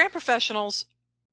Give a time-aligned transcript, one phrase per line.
[0.00, 0.86] Grant professionals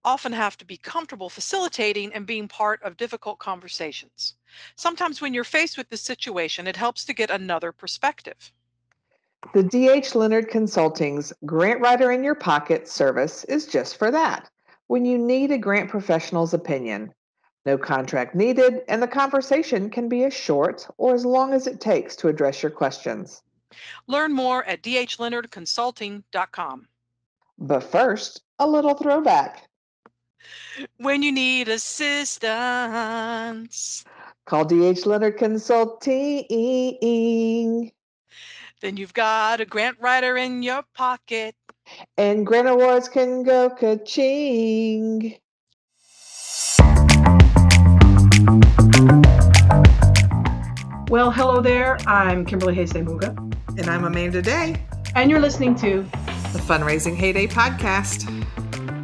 [0.04, 4.36] often have to be comfortable facilitating and being part of difficult conversations.
[4.76, 8.52] Sometimes when you're faced with this situation, it helps to get another perspective.
[9.54, 14.50] The DH Leonard Consulting's Grant Writer in Your Pocket service is just for that.
[14.88, 17.14] When you need a grant professional's opinion,
[17.66, 21.80] no contract needed, and the conversation can be as short or as long as it
[21.80, 23.44] takes to address your questions.
[24.08, 26.88] Learn more at dhleonardconsulting.com.
[27.60, 29.64] But first, a little throwback.
[30.98, 32.44] When you need assistance,
[34.46, 36.44] call DH Leonard Consulting.
[38.82, 41.56] Then you've got a grant writer in your pocket.
[42.18, 45.36] And grant awards can go ka-ching.
[51.10, 51.98] Well, hello there.
[52.06, 53.36] I'm Kimberly Hayes Munga.
[53.80, 54.86] And I'm Amanda Day.
[55.16, 56.06] And you're listening to
[56.54, 58.34] the Fundraising Heyday Podcast.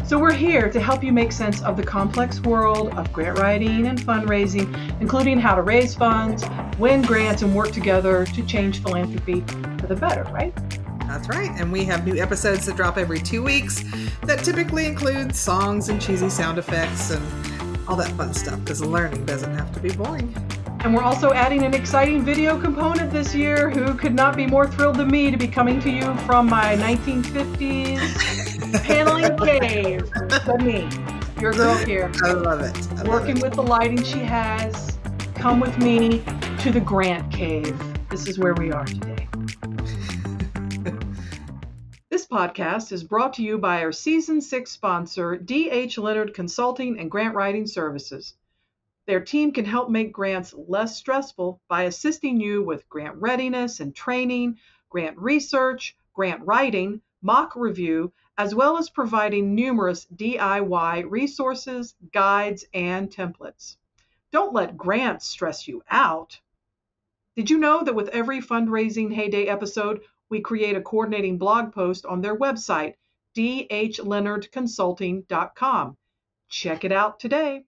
[0.07, 3.87] So, we're here to help you make sense of the complex world of grant writing
[3.87, 6.43] and fundraising, including how to raise funds,
[6.77, 9.41] win grants, and work together to change philanthropy
[9.79, 10.53] for the better, right?
[11.07, 11.51] That's right.
[11.59, 13.83] And we have new episodes that drop every two weeks
[14.23, 19.25] that typically include songs and cheesy sound effects and all that fun stuff because learning
[19.25, 20.33] doesn't have to be boring.
[20.83, 23.69] And we're also adding an exciting video component this year.
[23.69, 26.75] Who could not be more thrilled than me to be coming to you from my
[26.75, 30.11] 1950s paneling cave
[30.45, 30.89] than me,
[31.39, 32.11] your girl here.
[32.23, 32.75] I love it.
[32.99, 33.43] I working love it.
[33.43, 34.97] with the lighting she has.
[35.35, 36.21] Come with me
[36.59, 37.81] to the Grant Cave.
[38.09, 39.29] This is where we are today.
[42.09, 45.97] this podcast is brought to you by our season six sponsor, D.H.
[45.97, 48.33] Leonard Consulting and Grant Writing Services.
[49.05, 53.93] Their team can help make grants less stressful by assisting you with grant readiness and
[53.93, 62.63] training, grant research, grant writing, mock review, as well as providing numerous DIY resources, guides,
[62.73, 63.75] and templates.
[64.31, 66.39] Don't let grants stress you out.
[67.35, 72.05] Did you know that with every fundraising heyday episode, we create a coordinating blog post
[72.05, 72.93] on their website,
[73.35, 75.97] dhleonardconsulting.com?
[76.49, 77.65] Check it out today.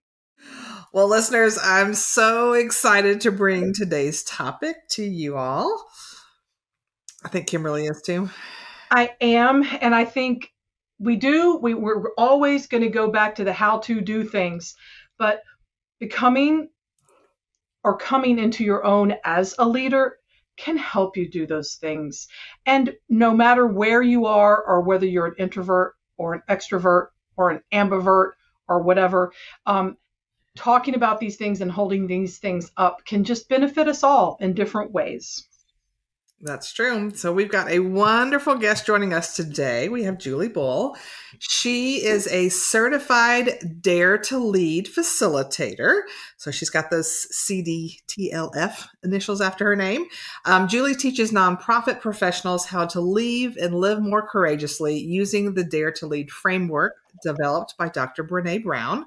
[0.96, 5.90] Well, listeners, I'm so excited to bring today's topic to you all.
[7.22, 8.30] I think Kimberly is too.
[8.90, 10.54] I am, and I think
[10.98, 11.58] we do.
[11.62, 14.74] We, we're always going to go back to the how to do things,
[15.18, 15.42] but
[16.00, 16.70] becoming
[17.84, 20.16] or coming into your own as a leader
[20.56, 22.26] can help you do those things.
[22.64, 27.50] And no matter where you are, or whether you're an introvert or an extrovert or
[27.50, 28.30] an ambivert
[28.66, 29.34] or whatever,
[29.66, 29.98] um,
[30.56, 34.54] talking about these things and holding these things up can just benefit us all in
[34.54, 35.46] different ways.
[36.42, 37.10] That's true.
[37.14, 39.88] So we've got a wonderful guest joining us today.
[39.88, 40.94] We have Julie Boll.
[41.38, 46.02] She is a certified Dare to Lead facilitator.
[46.36, 50.04] So she's got those CDTLF initials after her name.
[50.44, 55.92] Um, Julie teaches nonprofit professionals how to leave and live more courageously using the Dare
[55.92, 58.22] to Lead framework developed by Dr.
[58.22, 59.06] Brene Brown.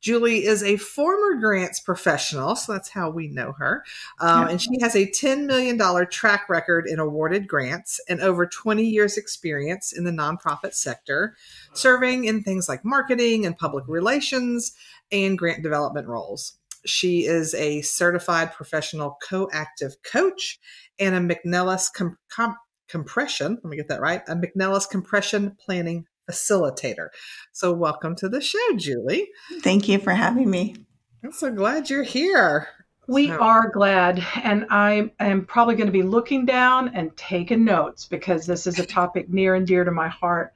[0.00, 3.84] Julie is a former grants professional, so that's how we know her.
[4.20, 4.48] Um, yeah.
[4.50, 5.78] And she has a $10 million
[6.08, 11.36] track record in awarded grants and over 20 years' experience in the nonprofit sector,
[11.72, 14.74] serving in things like marketing and public relations
[15.10, 16.58] and grant development roles.
[16.86, 20.60] She is a certified professional co-active coach
[20.98, 22.56] and a McNellis com- com-
[22.88, 27.08] compression, let me get that right, a McNellis compression planning facilitator.
[27.52, 29.28] So, welcome to the show, Julie.
[29.60, 30.76] Thank you for having me.
[31.24, 32.68] I'm so glad you're here.
[33.08, 33.38] We so.
[33.40, 38.46] are glad, and I am probably going to be looking down and taking notes because
[38.46, 40.52] this is a topic near and dear to my heart.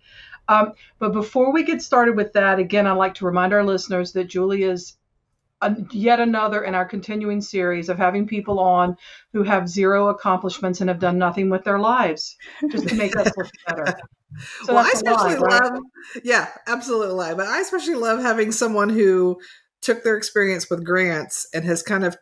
[0.49, 4.13] Um, but before we get started with that, again, I'd like to remind our listeners
[4.13, 5.02] that Julie is a,
[5.91, 8.97] yet another in our continuing series of having people on
[9.33, 12.37] who have zero accomplishments and have done nothing with their lives,
[12.71, 13.99] just to make us look better.
[14.65, 16.23] So well, I especially lie, love, right?
[16.25, 17.35] yeah, absolutely lie.
[17.35, 19.39] But I especially love having someone who
[19.83, 22.17] took their experience with grants and has kind of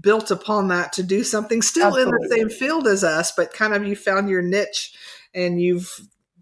[0.00, 2.12] built upon that to do something still absolutely.
[2.12, 4.94] in the same field as us, but kind of you found your niche
[5.34, 6.00] and you've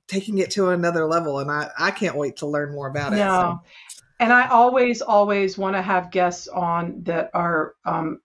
[0.08, 1.38] taking it to another level.
[1.40, 3.18] And I, I can't wait to learn more about it.
[3.18, 3.40] Yeah.
[3.40, 3.60] So.
[4.18, 8.20] And I always, always want to have guests on that are um,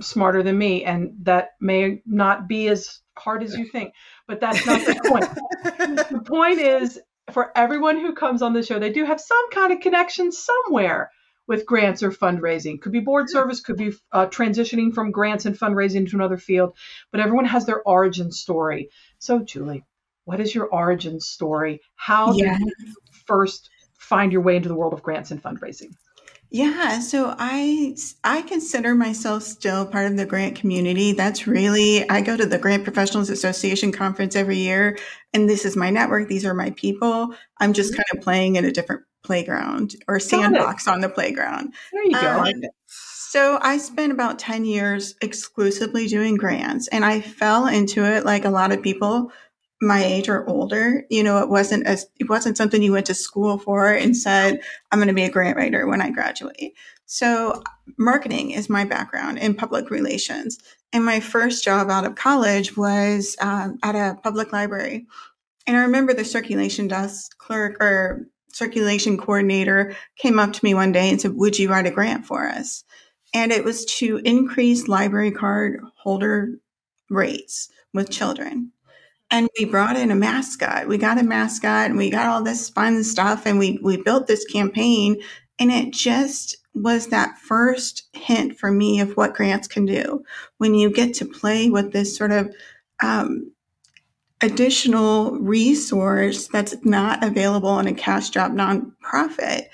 [0.00, 3.92] smarter than me and that may not be as hard as you think.
[4.26, 6.08] But that's not the point.
[6.10, 6.98] the point is
[7.32, 11.10] for everyone who comes on the show, they do have some kind of connection somewhere
[11.46, 12.80] with grants or fundraising.
[12.80, 16.76] Could be board service, could be uh, transitioning from grants and fundraising to another field,
[17.10, 18.88] but everyone has their origin story.
[19.18, 19.84] So, Julie,
[20.24, 21.80] what is your origin story?
[21.96, 22.58] How yeah.
[22.58, 22.94] did you
[23.26, 23.68] first
[24.04, 25.94] find your way into the world of grants and fundraising?
[26.50, 31.12] Yeah, so I I consider myself still part of the grant community.
[31.12, 34.96] That's really I go to the Grant Professionals Association conference every year
[35.32, 37.34] and this is my network, these are my people.
[37.58, 37.96] I'm just mm-hmm.
[37.96, 41.74] kind of playing in a different playground or sandbox on the playground.
[41.92, 42.44] There you go.
[42.46, 48.24] Um, so I spent about 10 years exclusively doing grants and I fell into it
[48.24, 49.32] like a lot of people
[49.84, 51.04] my age or older.
[51.10, 54.60] You know, it wasn't as it wasn't something you went to school for and said,
[54.90, 56.74] I'm going to be a grant writer when I graduate.
[57.06, 57.62] So
[57.98, 60.58] marketing is my background in public relations.
[60.92, 65.06] And my first job out of college was um, at a public library.
[65.66, 70.92] And I remember the circulation desk clerk or circulation coordinator came up to me one
[70.92, 72.84] day and said, Would you write a grant for us?
[73.34, 76.58] And it was to increase library card holder
[77.10, 78.72] rates with children
[79.34, 80.86] and we brought in a mascot.
[80.86, 84.28] We got a mascot and we got all this fun stuff and we we built
[84.28, 85.20] this campaign.
[85.58, 90.22] And it just was that first hint for me of what grants can do.
[90.58, 92.54] When you get to play with this sort of
[93.02, 93.50] um,
[94.40, 99.66] additional resource that's not available in a cash drop nonprofit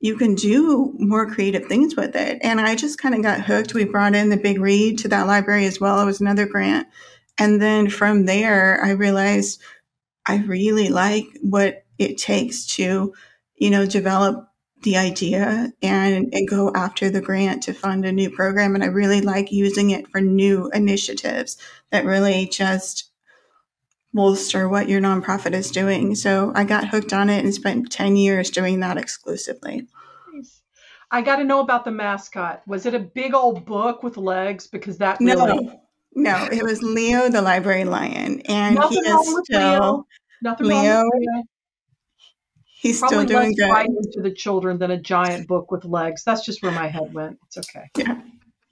[0.00, 2.38] you can do more creative things with it.
[2.42, 3.74] And i just kind of got hooked.
[3.74, 6.00] We brought in the big read to that library as well.
[6.00, 6.86] It was another grant
[7.38, 9.60] and then from there, I realized
[10.26, 13.14] I really like what it takes to,
[13.56, 14.48] you know, develop
[14.82, 18.74] the idea and, and go after the grant to fund a new program.
[18.74, 21.56] And I really like using it for new initiatives
[21.90, 23.10] that really just
[24.12, 26.14] bolster what your nonprofit is doing.
[26.14, 29.88] So I got hooked on it and spent 10 years doing that exclusively.
[31.10, 32.62] I got to know about the mascot.
[32.66, 34.66] Was it a big old book with legs?
[34.66, 35.80] Because that really no.
[36.22, 40.06] No, it was Leo the library lion, and Nothing he is still Leo.
[40.42, 41.04] Nothing Leo.
[41.14, 41.44] Leo.
[42.80, 43.86] He's Probably still doing good.
[44.12, 46.24] to the children than a giant book with legs.
[46.24, 47.38] That's just where my head went.
[47.46, 47.84] It's okay.
[47.96, 48.20] Yeah,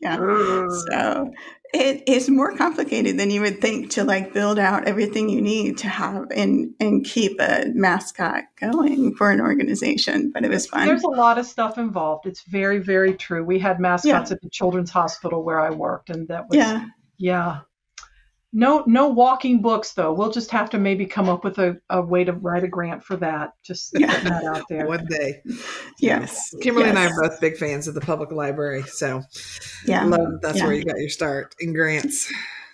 [0.00, 0.66] yeah.
[0.90, 1.32] so
[1.72, 5.78] it is more complicated than you would think to like build out everything you need
[5.78, 10.32] to have and and keep a mascot going for an organization.
[10.32, 10.86] But it was fun.
[10.86, 12.26] There's a lot of stuff involved.
[12.26, 13.44] It's very very true.
[13.44, 14.34] We had mascots yeah.
[14.34, 16.86] at the children's hospital where I worked, and that was yeah
[17.18, 17.60] yeah.
[18.52, 20.12] No, no walking books though.
[20.14, 23.04] We'll just have to maybe come up with a, a way to write a grant
[23.04, 23.50] for that.
[23.62, 24.14] Just yeah.
[24.14, 24.86] putting that out there.
[24.86, 25.42] One day.
[26.00, 26.54] Yes.
[26.62, 26.96] Kimberly yes.
[26.96, 28.82] and I are both big fans of the public library.
[28.84, 29.22] So
[29.86, 30.64] yeah, love that's yeah.
[30.64, 32.32] where you got your start in grants.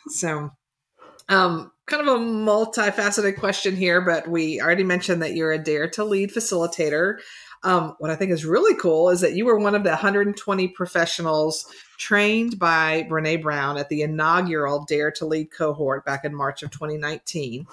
[0.08, 0.50] So
[1.28, 5.88] um kind of a multifaceted question here, but we already mentioned that you're a Dare
[5.90, 7.16] to Lead facilitator.
[7.64, 10.68] Um, what I think is really cool is that you were one of the 120
[10.68, 11.66] professionals
[11.96, 16.70] trained by Brene Brown at the inaugural Dare to Lead cohort back in March of
[16.70, 17.66] 2019.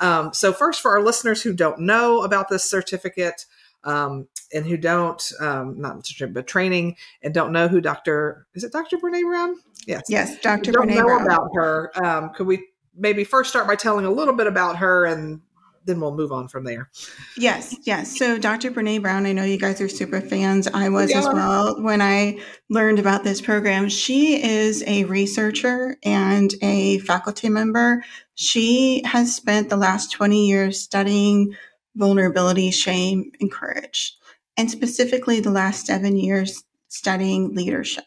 [0.00, 3.46] Um, so, first, for our listeners who don't know about this certificate,
[3.84, 8.46] um, and who don't um, not but training and don't know who Dr.
[8.54, 8.96] is it Dr.
[8.98, 9.56] Brene Brown?
[9.86, 10.72] Yes, yes, Dr.
[10.72, 11.22] Don't Brene know Brown.
[11.24, 12.04] about her.
[12.04, 12.66] Um, could we
[12.96, 15.40] maybe first start by telling a little bit about her and
[15.86, 16.90] then we'll move on from there.
[17.36, 18.18] Yes, yes.
[18.18, 18.70] So Dr.
[18.70, 20.68] Brene Brown, I know you guys are super fans.
[20.68, 21.20] I was yeah.
[21.20, 23.88] as well when I learned about this program.
[23.88, 28.04] She is a researcher and a faculty member.
[28.34, 31.54] She has spent the last 20 years studying
[31.94, 34.14] vulnerability, shame, and courage,
[34.56, 38.04] and specifically the last seven years studying leadership.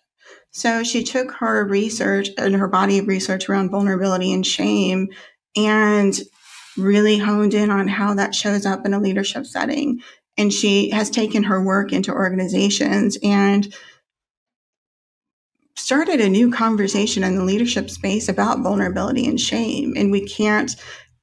[0.51, 5.09] So she took her research and her body of research around vulnerability and shame
[5.55, 6.19] and
[6.77, 9.99] really honed in on how that shows up in a leadership setting.
[10.37, 13.73] And she has taken her work into organizations and
[15.75, 19.93] started a new conversation in the leadership space about vulnerability and shame.
[19.95, 20.75] And we can't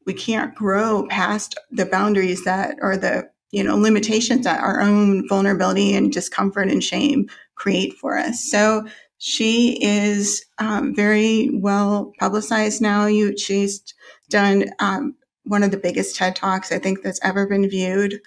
[0.07, 5.29] we can't grow past the boundaries that or the you know limitations that our own
[5.29, 8.45] vulnerability and discomfort and shame create for us.
[8.51, 8.87] So
[9.19, 13.07] she is um, very well publicized now.
[13.07, 13.83] You, she's
[14.29, 15.15] done um,
[15.47, 18.21] one of the biggest TED Talks I think that's ever been viewed.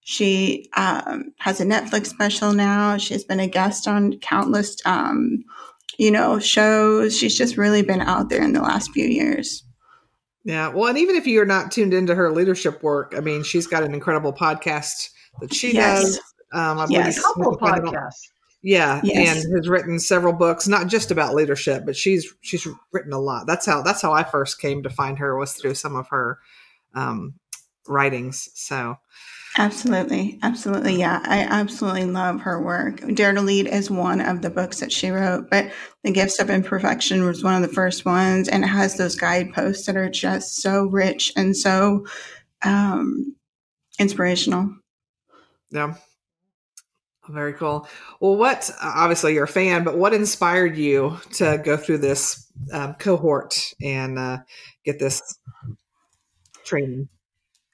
[0.00, 2.96] She um, has a Netflix special now.
[2.96, 5.44] She's been a guest on countless, um,
[5.98, 7.16] you know, shows.
[7.16, 9.62] She's just really been out there in the last few years.
[10.44, 13.66] Yeah, well, and even if you're not tuned into her leadership work, I mean, she's
[13.66, 15.10] got an incredible podcast
[15.40, 16.02] that she yes.
[16.02, 16.16] does.
[16.52, 18.30] Um, I yes, a couple podcasts.
[18.62, 19.44] Yeah, yes.
[19.44, 23.46] and has written several books, not just about leadership, but she's she's written a lot.
[23.46, 26.38] That's how that's how I first came to find her was through some of her
[26.94, 27.34] um,
[27.86, 28.48] writings.
[28.54, 28.96] So
[29.58, 30.38] Absolutely.
[30.42, 30.94] Absolutely.
[30.94, 31.20] Yeah.
[31.24, 33.00] I absolutely love her work.
[33.14, 35.72] Dare to Lead is one of the books that she wrote, but
[36.04, 38.48] The Gifts of Imperfection was one of the first ones.
[38.48, 42.06] And it has those guideposts that are just so rich and so
[42.62, 43.34] um,
[43.98, 44.72] inspirational.
[45.70, 45.94] Yeah.
[47.28, 47.88] Very cool.
[48.20, 52.94] Well, what obviously you're a fan, but what inspired you to go through this um,
[52.94, 54.38] cohort and uh,
[54.84, 55.38] get this
[56.70, 57.08] training?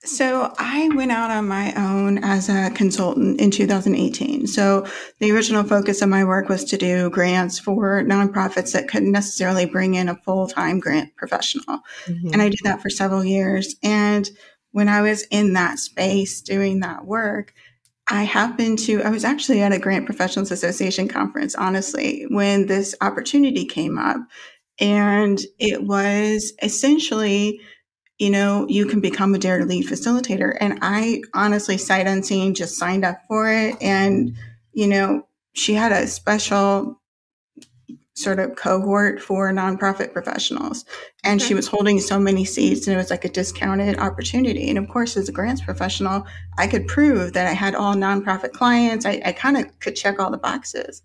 [0.01, 4.47] So I went out on my own as a consultant in 2018.
[4.47, 4.87] So
[5.19, 9.67] the original focus of my work was to do grants for nonprofits that couldn't necessarily
[9.67, 11.81] bring in a full-time grant professional.
[12.05, 12.29] Mm-hmm.
[12.33, 13.75] And I did that for several years.
[13.83, 14.29] And
[14.71, 17.53] when I was in that space doing that work,
[18.09, 22.95] I happened to, I was actually at a Grant Professionals Association conference, honestly, when this
[23.01, 24.19] opportunity came up.
[24.79, 27.61] And it was essentially
[28.19, 30.57] you know, you can become a Dare to Lead facilitator.
[30.61, 33.77] And I honestly, sight unseen, just signed up for it.
[33.81, 34.35] And,
[34.73, 37.01] you know, she had a special
[38.15, 40.87] sort of cohort for nonprofit professionals.
[41.23, 41.49] And okay.
[41.49, 44.71] she was holding so many seats and it was like a discounted opportunity.
[44.71, 48.53] And of course, as a grants professional, I could prove that I had all nonprofit
[48.53, 49.05] clients.
[49.05, 51.03] I, I kind of could check all the boxes.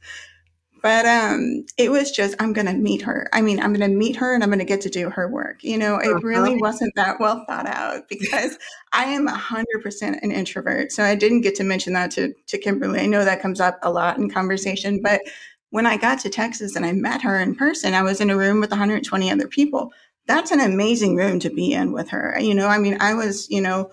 [0.81, 3.29] But um, it was just, I'm going to meet her.
[3.33, 5.27] I mean, I'm going to meet her and I'm going to get to do her
[5.27, 5.63] work.
[5.63, 6.59] You know, it really uh-huh.
[6.59, 8.57] wasn't that well thought out because
[8.91, 10.91] I am 100% an introvert.
[10.91, 12.99] So I didn't get to mention that to, to Kimberly.
[12.99, 15.01] I know that comes up a lot in conversation.
[15.03, 15.21] But
[15.69, 18.37] when I got to Texas and I met her in person, I was in a
[18.37, 19.93] room with 120 other people.
[20.27, 22.39] That's an amazing room to be in with her.
[22.39, 23.91] You know, I mean, I was, you know,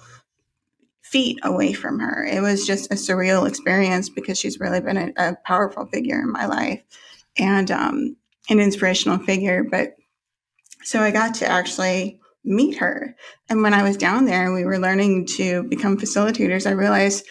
[1.11, 2.25] feet away from her.
[2.25, 6.31] It was just a surreal experience because she's really been a, a powerful figure in
[6.31, 6.83] my life
[7.39, 8.17] and um,
[8.51, 9.65] an inspirational figure.
[9.65, 9.95] But
[10.83, 13.15] so I got to actually meet her.
[13.49, 17.27] And when I was down there and we were learning to become facilitators, I realized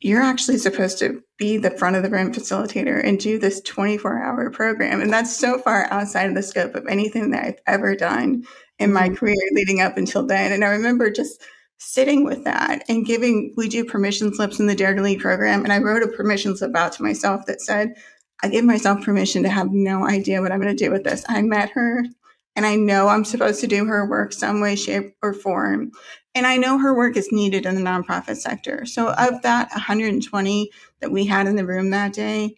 [0.00, 4.22] you're actually supposed to be the front of the room facilitator and do this 24
[4.22, 5.00] hour program.
[5.00, 8.44] And that's so far outside of the scope of anything that I've ever done
[8.78, 9.16] in my mm-hmm.
[9.16, 10.52] career leading up until then.
[10.52, 11.42] And I remember just
[11.78, 15.64] sitting with that and giving, we do permission slips in the Dare to Lead program.
[15.64, 17.94] And I wrote a permission slip out to myself that said,
[18.42, 21.24] I give myself permission to have no idea what I'm going to do with this.
[21.28, 22.04] I met her
[22.54, 25.92] and I know I'm supposed to do her work some way, shape, or form.
[26.34, 28.84] And I know her work is needed in the nonprofit sector.
[28.84, 30.70] So, of that 120
[31.00, 32.56] that we had in the room that day,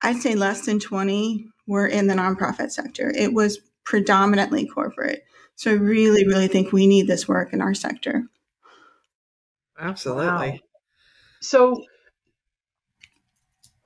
[0.00, 3.12] I'd say less than 20 were in the nonprofit sector.
[3.14, 5.24] It was predominantly corporate.
[5.62, 8.24] So I really, really think we need this work in our sector.
[9.78, 10.24] Absolutely.
[10.26, 10.58] Wow.
[11.40, 11.84] So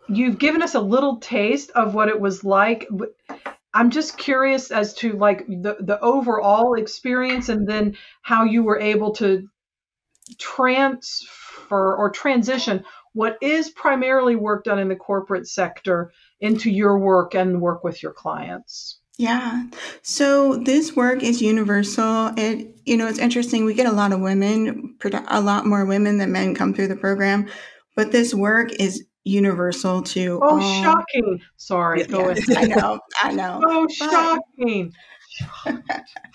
[0.09, 2.89] you've given us a little taste of what it was like.
[3.75, 8.81] I'm just curious as to like the, the overall experience and then how you were
[8.81, 9.47] able to
[10.39, 17.35] transfer or transition what is primarily work done in the corporate sector into your work
[17.35, 18.99] and work with your clients.
[19.19, 19.65] Yeah.
[20.03, 22.33] So this work is universal.
[22.37, 23.65] It, you know, it's interesting.
[23.65, 24.97] We get a lot of women,
[25.29, 27.49] a lot more women than men come through the program,
[27.95, 30.41] but this work is universal to.
[30.43, 30.83] Oh, all...
[30.83, 31.41] shocking!
[31.57, 32.45] Sorry, yeah, go ahead.
[32.57, 33.63] I know, I know.
[33.67, 34.93] Oh, shocking!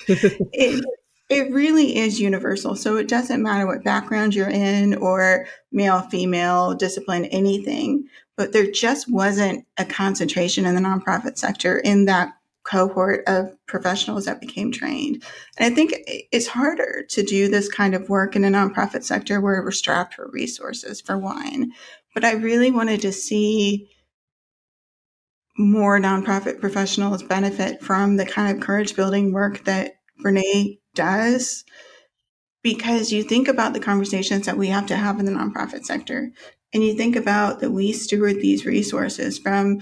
[0.07, 0.85] it,
[1.29, 2.75] it really is universal.
[2.75, 8.07] So it doesn't matter what background you're in or male, female, discipline, anything.
[8.37, 12.33] But there just wasn't a concentration in the nonprofit sector in that
[12.63, 15.23] cohort of professionals that became trained.
[15.57, 15.93] And I think
[16.31, 20.13] it's harder to do this kind of work in a nonprofit sector where we're strapped
[20.13, 21.71] for resources, for one.
[22.13, 23.89] But I really wanted to see
[25.57, 31.63] more nonprofit professionals benefit from the kind of courage building work that Renee does.
[32.63, 36.31] Because you think about the conversations that we have to have in the nonprofit sector,
[36.73, 39.81] and you think about that we steward these resources from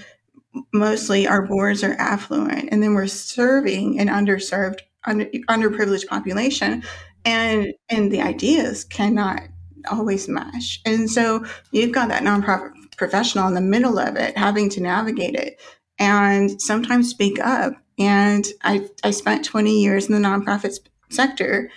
[0.74, 6.84] mostly our boards are affluent and then we're serving an underserved under, underprivileged population
[7.26, 9.42] and and the ideas cannot
[9.90, 10.82] always mesh.
[10.86, 15.36] And so you've got that nonprofit professional in the middle of it having to navigate
[15.36, 15.60] it
[15.98, 17.74] and sometimes speak up.
[17.98, 20.78] And i i spent 20 years in the nonprofit
[21.10, 21.70] sector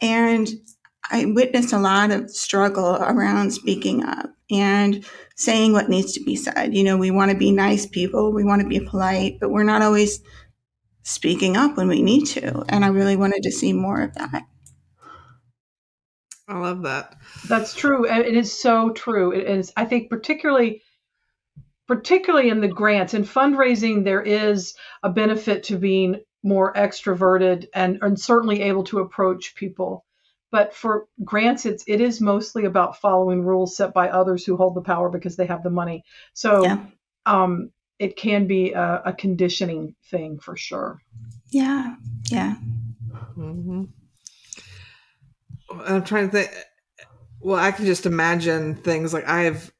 [0.00, 0.48] and
[1.10, 5.04] i witnessed a lot of struggle around speaking up and
[5.36, 6.74] saying what needs to be said.
[6.74, 9.64] You know, we want to be nice people, we want to be polite, but we're
[9.64, 10.20] not always
[11.02, 12.64] speaking up when we need to.
[12.68, 14.44] And I really wanted to see more of that.
[16.46, 17.16] I love that.
[17.48, 18.06] That's true.
[18.06, 19.32] It is so true.
[19.32, 20.82] It is, I think, particularly
[21.86, 27.98] particularly in the grants and fundraising, there is a benefit to being more extroverted and,
[28.00, 30.03] and certainly able to approach people
[30.54, 34.76] but for grants it's it is mostly about following rules set by others who hold
[34.76, 36.78] the power because they have the money so Yeah.
[37.26, 41.00] um it can be a, a conditioning thing for sure
[41.50, 41.96] Yeah.
[42.30, 42.54] Yeah.
[43.34, 43.84] hmm
[45.86, 46.50] I'm trying to think.
[47.40, 49.72] Well, I can just imagine things like I have.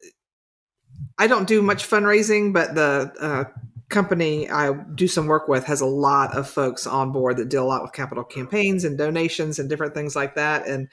[1.18, 3.44] I don't do much fundraising, but the uh,
[3.88, 7.64] company I do some work with has a lot of folks on board that deal
[7.64, 10.66] a lot with capital campaigns and donations and different things like that.
[10.66, 10.88] And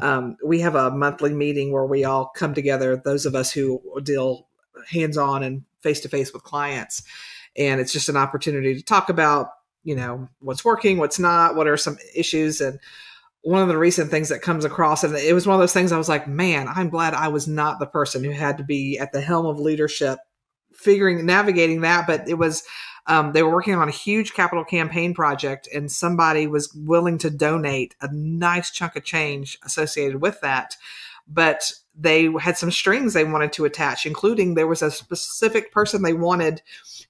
[0.00, 3.82] um, we have a monthly meeting where we all come together, those of us who
[4.02, 4.46] deal
[4.88, 7.02] hands on and face to face with clients.
[7.56, 9.48] And it's just an opportunity to talk about,
[9.82, 12.60] you know, what's working, what's not, what are some issues.
[12.60, 12.78] And
[13.42, 15.92] one of the recent things that comes across, and it was one of those things
[15.92, 18.98] I was like, man, I'm glad I was not the person who had to be
[18.98, 20.18] at the helm of leadership,
[20.86, 22.06] figuring, navigating that.
[22.06, 22.62] But it was,
[23.06, 27.30] um, they were working on a huge capital campaign project, and somebody was willing to
[27.30, 30.76] donate a nice chunk of change associated with that.
[31.28, 36.02] But they had some strings they wanted to attach, including there was a specific person
[36.02, 36.62] they wanted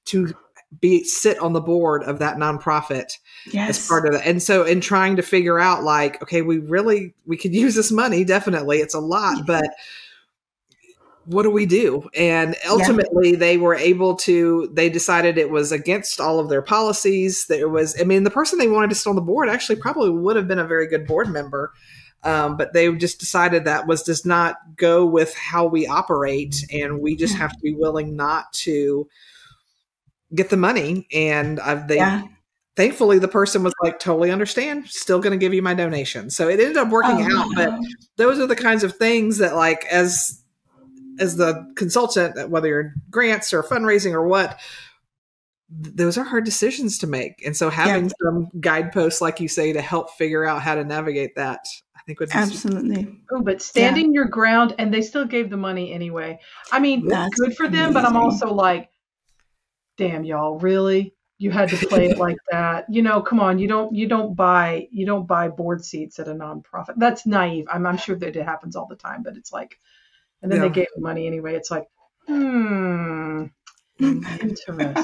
[0.07, 0.35] to
[0.81, 3.19] be sit on the board of that nonprofit
[3.53, 3.79] Yes.
[3.79, 4.27] as part of that.
[4.27, 7.93] And so in trying to figure out like, okay, we really we could use this
[7.93, 8.79] money, definitely.
[8.79, 9.65] It's a lot, but
[11.27, 12.09] what do we do?
[12.15, 17.47] And ultimately they were able to they decided it was against all of their policies.
[17.47, 20.11] There was I mean, the person they wanted to sit on the board actually probably
[20.11, 21.73] would have been a very good board member.
[22.23, 27.01] Um, but they just decided that was does not go with how we operate and
[27.01, 29.09] we just have to be willing not to
[30.35, 32.25] get the money and I've they yeah.
[32.75, 36.49] thankfully the person was like totally understand still going to give you my donation so
[36.49, 37.79] it ended up working Oh, out but
[38.17, 40.43] those are the kinds of things that like as
[41.21, 44.59] as the consultant whether you're grants or fundraising or what
[45.69, 47.45] those are hard decisions to make.
[47.45, 51.35] And so having some guideposts like you say to help figure out how to navigate
[51.37, 53.19] that i think would Absolutely.
[53.33, 56.39] oh but standing your ground and they still gave the money anyway.
[56.71, 58.91] I mean That's good for them but i'm also like
[59.97, 61.15] damn y'all really?
[61.39, 62.87] You had to play it like that.
[62.89, 66.29] You know come on you don't you don't buy you don't buy board seats at
[66.29, 66.95] a nonprofit.
[66.97, 67.67] That's naive.
[67.73, 69.81] I'm, I'm sure that it happens all the time but it's like
[70.43, 70.69] and then Yeah.
[70.69, 71.85] they gave the money anyway it's like
[72.27, 73.47] hmm
[73.99, 74.95] interesting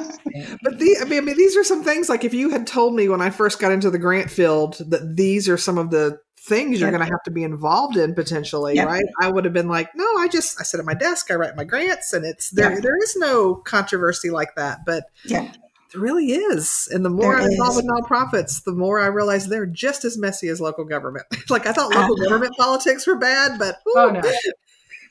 [0.62, 2.94] but the, I mean, I mean, these are some things like if you had told
[2.94, 6.18] me when I first got into the grant field that these are some of the
[6.38, 9.04] things you're going to have to be involved in potentially, right?
[9.20, 11.56] I would have been like, no, I just I sit at my desk, I write
[11.56, 12.80] my grants, and it's there.
[12.80, 15.46] There is no controversy like that, but Yeah.
[15.92, 16.88] there really is.
[16.90, 20.18] And the more There I'm involved with nonprofits, the more I realize they're just as
[20.18, 21.26] messy as local government.
[21.50, 24.20] like I thought local government politics were bad, but oh no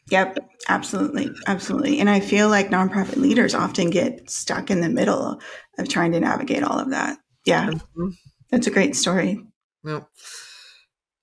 [0.09, 0.37] Yep,
[0.67, 1.99] absolutely, absolutely.
[1.99, 5.39] And I feel like nonprofit leaders often get stuck in the middle
[5.77, 7.17] of trying to navigate all of that.
[7.45, 8.13] Yeah, Mhm.
[8.49, 9.45] that's a great story.
[9.83, 10.09] Well,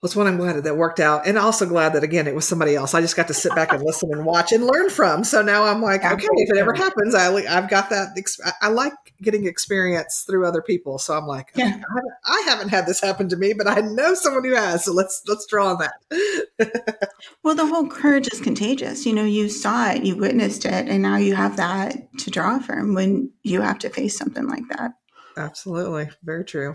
[0.02, 2.46] that's one I'm glad that that worked out, and also glad that again it was
[2.46, 2.94] somebody else.
[2.94, 5.24] I just got to sit back and listen and watch and learn from.
[5.24, 8.08] So now I'm like, okay, if it ever happens, I I've got that.
[8.44, 10.98] I- I like getting experience through other people.
[10.98, 11.74] So I'm like, okay, Yeah.
[11.74, 14.84] I, haven't, I haven't had this happen to me, but I know someone who has.
[14.84, 17.08] So let's let's draw on that.
[17.42, 19.06] Well, the whole courage is contagious.
[19.06, 22.58] You know, you saw it, you witnessed it, and now you have that to draw
[22.58, 24.92] from when you have to face something like that.
[25.36, 26.10] Absolutely.
[26.22, 26.74] Very true.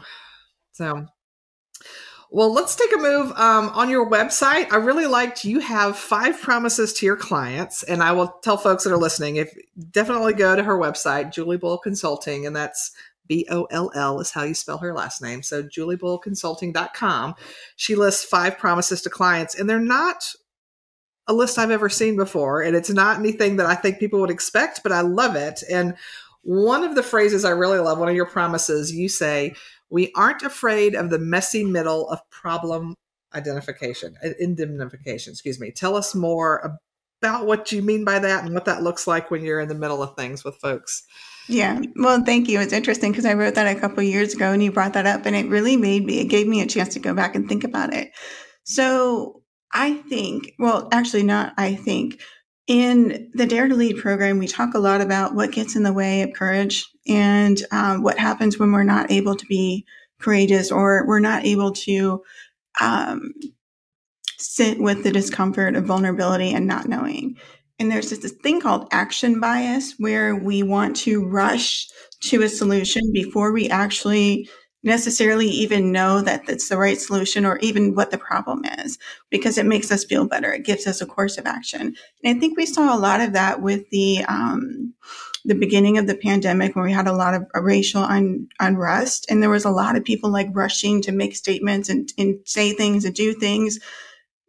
[0.72, 1.06] So,
[2.34, 4.72] well, let's take a move um, on your website.
[4.72, 8.84] I really liked you have five promises to your clients, and I will tell folks
[8.84, 9.56] that are listening if
[9.92, 12.92] definitely go to her website, Julie Boll Consulting, and that's
[13.28, 15.44] B O L L is how you spell her last name.
[15.44, 17.36] So, juliebollconsulting.com.
[17.76, 20.26] She lists five promises to clients, and they're not
[21.28, 24.32] a list I've ever seen before, and it's not anything that I think people would
[24.32, 25.62] expect, but I love it.
[25.72, 25.96] And
[26.42, 29.54] one of the phrases I really love, one of your promises, you say,
[29.94, 32.96] We aren't afraid of the messy middle of problem
[33.36, 35.70] identification, uh, indemnification, excuse me.
[35.70, 36.80] Tell us more
[37.22, 39.76] about what you mean by that and what that looks like when you're in the
[39.76, 41.04] middle of things with folks.
[41.48, 41.80] Yeah.
[41.96, 42.60] Well, thank you.
[42.60, 45.28] It's interesting because I wrote that a couple years ago and you brought that up
[45.28, 47.64] and it really made me, it gave me a chance to go back and think
[47.64, 48.10] about it.
[48.64, 52.20] So I think, well, actually, not I think,
[52.68, 55.94] in the Dare to Lead program, we talk a lot about what gets in the
[55.94, 59.86] way of courage and um, what happens when we're not able to be
[60.20, 62.24] courageous or we're not able to
[62.80, 63.34] um,
[64.38, 67.38] sit with the discomfort of vulnerability and not knowing.
[67.80, 71.88] And there's this thing called action bias where we want to rush
[72.26, 74.50] to a solution before we actually
[74.84, 79.58] necessarily even know that it's the right solution or even what the problem is because
[79.58, 80.52] it makes us feel better.
[80.52, 81.96] It gives us a course of action.
[82.24, 84.94] And I think we saw a lot of that with the um,
[85.46, 89.42] the beginning of the pandemic when we had a lot of racial un- unrest and
[89.42, 93.04] there was a lot of people like rushing to make statements and, and say things
[93.04, 93.80] and do things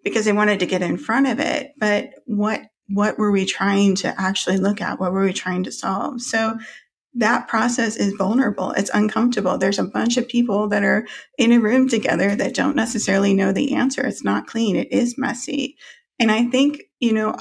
[0.05, 1.73] because they wanted to get in front of it.
[1.79, 5.01] But what what were we trying to actually look at?
[5.01, 6.21] What were we trying to solve?
[6.21, 6.59] So
[7.15, 8.73] that process is vulnerable.
[8.73, 9.57] It's uncomfortable.
[9.57, 11.07] There's a bunch of people that are
[11.39, 14.05] in a room together that don't necessarily know the answer.
[14.05, 14.77] It's not clean.
[14.77, 15.77] It is messy.
[16.19, 17.37] And I think, you know,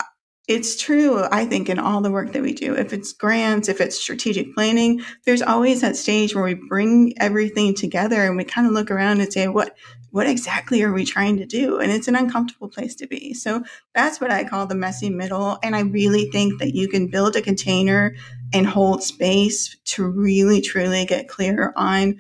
[0.48, 2.76] it's true, I think, in all the work that we do.
[2.76, 7.74] If it's grants, if it's strategic planning, there's always that stage where we bring everything
[7.74, 9.76] together and we kind of look around and say, what
[10.12, 11.80] what exactly are we trying to do?
[11.80, 13.34] And it's an uncomfortable place to be.
[13.34, 13.64] So
[13.96, 15.58] that's what I call the messy middle.
[15.64, 18.14] And I really think that you can build a container
[18.54, 22.20] and hold space to really truly get clear on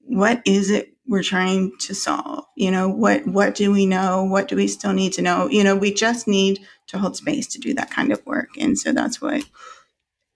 [0.00, 4.48] what is it we're trying to solve you know what what do we know what
[4.48, 7.58] do we still need to know you know we just need to hold space to
[7.58, 9.42] do that kind of work and so that's what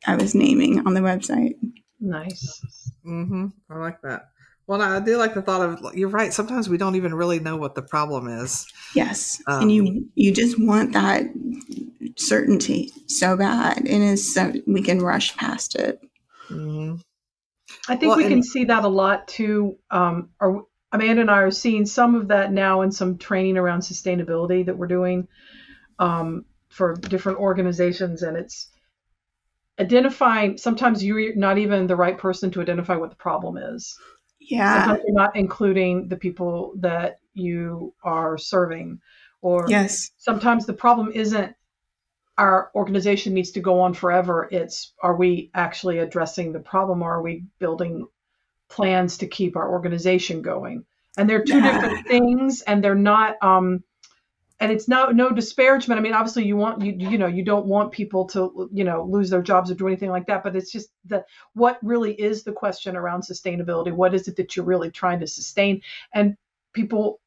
[0.06, 1.54] i was naming on the website
[2.02, 2.62] Nice.
[3.06, 3.48] Mm-hmm.
[3.70, 4.30] I like that.
[4.66, 6.32] Well, I do like the thought of you're right.
[6.32, 8.66] Sometimes we don't even really know what the problem is.
[8.94, 11.24] yes Um, and you you just want that
[12.16, 16.00] certainty so bad and it's so we can rush past it
[16.48, 16.94] hmm
[17.88, 19.76] I think Well, we and- can see that a lot too.
[19.90, 23.80] Um, or Amanda and I are seeing some of that now in some training around
[23.80, 25.28] sustainability that we're doing
[26.00, 28.70] um, for different organizations, and it's
[29.80, 30.56] identifying.
[30.58, 33.96] Sometimes you're not even the right person to identify what the problem is.
[34.40, 39.00] yeah Sometimes you're not including the people that you are serving,
[39.42, 41.54] or yes sometimes the problem isn't
[42.38, 44.48] our organization needs to go on forever.
[44.50, 48.06] It's are we actually addressing the problem or are we building
[48.70, 50.84] plans to keep our organization going?
[51.18, 51.72] And they're two Yeah.
[51.72, 53.84] different things and they're not um
[54.60, 55.98] and it's no no disparagement.
[55.98, 59.04] I mean, obviously you want you you know, you don't want people to you know
[59.04, 62.44] lose their jobs or do anything like that, but it's just that what really is
[62.44, 63.92] the question around sustainability?
[63.92, 65.80] What is it that you're really trying to sustain?
[66.14, 66.36] And
[66.72, 67.20] people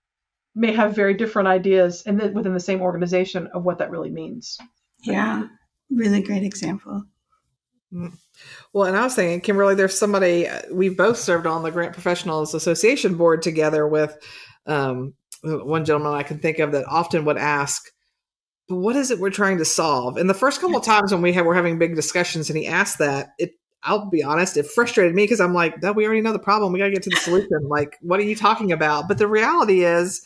[0.56, 4.12] may have very different ideas and then within the same organization of what that really
[4.12, 4.60] means.
[5.04, 5.48] yeah
[5.90, 7.04] really great example
[8.74, 11.94] Well, and I was thinking, Kimberly, there's somebody uh, we've both served on the Grant
[11.94, 14.18] Professionals Association board together with
[14.66, 17.92] um, one gentleman I can think of that often would ask,
[18.68, 21.22] "But what is it we're trying to solve?" And the first couple of times when
[21.22, 23.54] we had, were having big discussions, and he asked that, it
[23.84, 26.72] I'll be honest, it frustrated me because I'm like, "That we already know the problem.
[26.72, 27.68] We got to get to the solution.
[27.68, 30.26] like, what are you talking about?" But the reality is.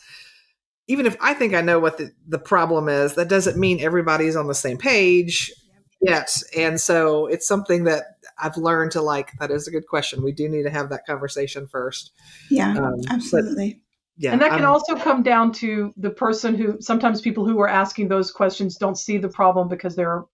[0.90, 4.36] Even if I think I know what the, the problem is, that doesn't mean everybody's
[4.36, 5.52] on the same page
[6.00, 6.34] yet.
[6.56, 8.04] And so it's something that
[8.38, 9.32] I've learned to like.
[9.38, 10.22] That is a good question.
[10.22, 12.12] We do need to have that conversation first.
[12.50, 13.82] yeah Um, absolutely
[14.18, 17.58] yeah, and that can I'm- also come down to the person who sometimes people who
[17.60, 20.24] are asking those questions don't see the problem because they're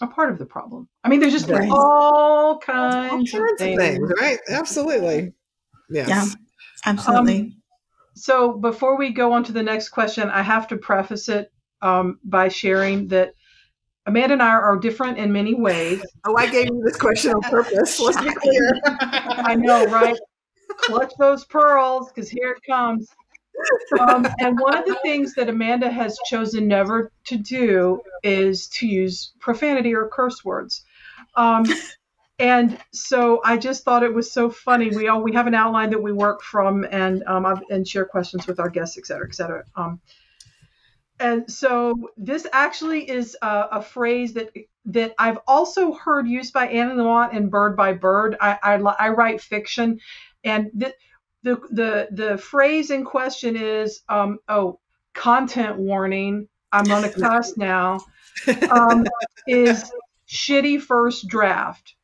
[0.00, 0.88] a part of the problem.
[1.02, 1.68] I mean, there's just Right.
[1.70, 4.38] all all kinds, kinds of things, right?
[4.48, 5.32] Absolutely.
[5.90, 6.08] Yes.
[6.08, 6.24] Yeah.
[6.86, 7.56] absolutely
[8.14, 11.52] So before we go on to the next question, I have to preface it
[11.82, 13.34] um, by sharing that
[14.06, 16.02] Amanda and I are different in many ways.
[16.26, 18.00] Oh, I gave you this question on purpose.
[18.00, 18.80] Let's be clear.
[18.84, 20.16] I know, right?
[20.88, 23.08] Clutch those pearls because here it comes.
[24.00, 28.86] Um, and one of the things that Amanda has chosen never to do is to
[28.86, 30.84] use profanity or curse words.
[31.36, 31.66] Um,
[32.38, 34.88] and so I just thought it was so funny.
[34.88, 38.46] We all we have an outline that we work from and um, and share questions
[38.46, 39.64] with our guests, et cetera, et cetera.
[39.76, 40.00] Um,
[41.20, 44.52] and so this actually is a, a phrase that
[44.86, 48.36] that I've also heard used by Anne Lamott in Bird by Bird.
[48.40, 49.98] I, I, I write fiction,
[50.48, 50.94] and the,
[51.42, 54.80] the the the phrase in question is um, oh
[55.14, 56.48] content warning.
[56.72, 58.00] I'm gonna cuss now.
[58.70, 59.04] Um,
[59.46, 59.90] is
[60.28, 61.94] shitty first draft.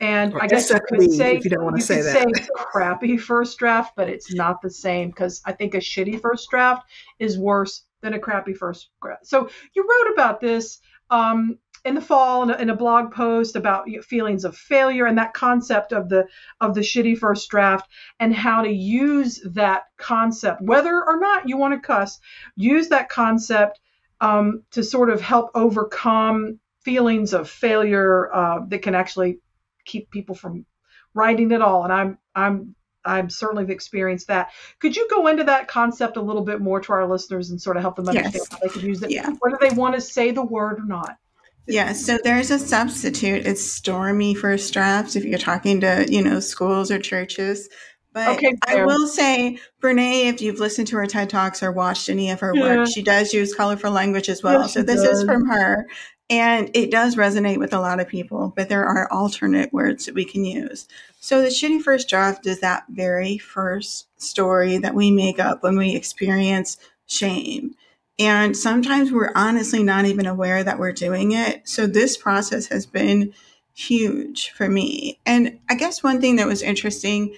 [0.00, 2.12] And Or I guess you could say if you don't wanna you say that.
[2.12, 6.50] say crappy first draft, but it's not the same because I think a shitty first
[6.50, 6.86] draft
[7.18, 9.26] is worse than a crappy first draft.
[9.26, 10.80] So you wrote about this
[11.10, 15.18] um, in the fall in a, in a blog post about feelings of failure and
[15.18, 16.26] that concept of the
[16.60, 21.56] of the shitty first draft and how to use that concept, whether or not you
[21.56, 22.20] want to cuss,
[22.56, 23.80] use that concept
[24.20, 29.38] um, to sort of help overcome feelings of failure uh, that can actually
[29.84, 30.64] keep people from
[31.12, 31.84] writing at all.
[31.84, 34.52] And I'm I'm I'm certainly experienced that.
[34.78, 37.76] Could you go into that concept a little bit more to our listeners and sort
[37.76, 38.48] of help them understand Yes.
[38.50, 39.30] how they could use it, Yeah.
[39.40, 41.18] whether they want to say the word or not?
[41.66, 43.46] Yeah, so there's a substitute.
[43.46, 47.68] It's stormy first drafts if you're talking to, you know, schools or churches.
[48.12, 52.08] But Okay, I will say, Brene, if you've listened to her TED Talks or watched
[52.08, 52.76] any of her Yeah.
[52.78, 54.60] work, she does use colorful language as well.
[54.60, 55.86] Yeah, so this is from her.
[56.30, 60.14] And it does resonate with a lot of people, but there are alternate words that
[60.14, 60.86] we can use.
[61.20, 65.76] So the shitty first draft is that very first story that we make up when
[65.76, 67.74] we experience shame.
[68.18, 71.68] And sometimes we're honestly not even aware that we're doing it.
[71.68, 73.34] So this process has been
[73.74, 75.18] huge for me.
[75.26, 77.34] And I guess one thing that was interesting,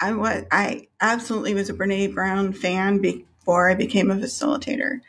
[0.00, 5.00] I was I absolutely was a Brene Brown fan before I became a facilitator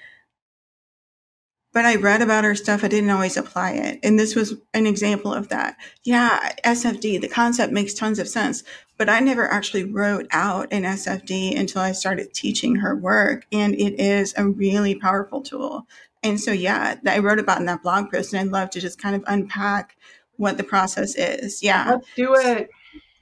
[1.72, 2.84] but I read about her stuff.
[2.84, 4.00] I didn't always apply it.
[4.02, 5.78] And this was an example of that.
[6.04, 8.64] Yeah, SFD, the concept makes tons of sense,
[8.98, 13.46] but I never actually wrote out an SFD until I started teaching her work.
[13.52, 15.86] And it is a really powerful tool.
[16.24, 19.02] And so, yeah, I wrote about in that blog post, and I'd love to just
[19.02, 19.96] kind of unpack
[20.38, 21.64] what the process is.
[21.64, 21.92] Yeah.
[21.92, 22.70] Let's do it.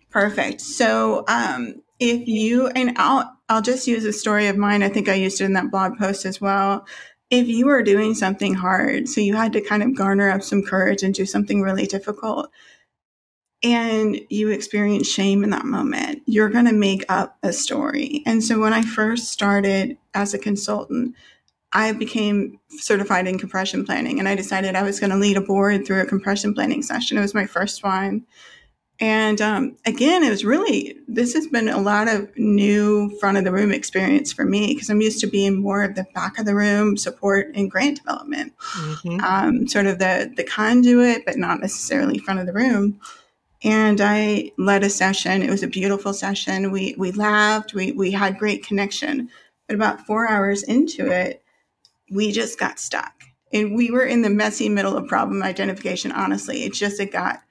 [0.10, 0.62] Perfect.
[0.62, 4.84] So, um, if you and I'll I'll just use a story of mine.
[4.84, 6.86] I think I used it in that blog post as well
[7.30, 10.64] if you were doing something hard, so you had to kind of garner up some
[10.64, 12.50] courage and do something really difficult,
[13.64, 18.22] and you experience shame in that moment, you're going to make up a story.
[18.26, 21.16] And so when I first started as a consultant,
[21.74, 25.42] I became certified in compression planning and I decided I was going to lead a
[25.42, 27.18] board through a compression planning session.
[27.18, 28.26] It was my first one.
[29.00, 33.44] And um, again, it was really, this has been a lot of new front of
[33.44, 36.46] the room experience for me because I'm used to being more of the back of
[36.46, 39.20] the room support and grant development, mm-hmm.
[39.24, 43.00] um, sort of the, the conduit, but not necessarily front of the room.
[43.64, 45.44] And I led a session.
[45.44, 46.72] It was a beautiful session.
[46.72, 49.30] We, we laughed, we, we had great connection.
[49.68, 51.44] But about four hours into it,
[52.10, 53.14] we just got stuck.
[53.54, 56.64] And we were in the messy middle of problem identification, honestly.
[56.64, 57.42] It just, it got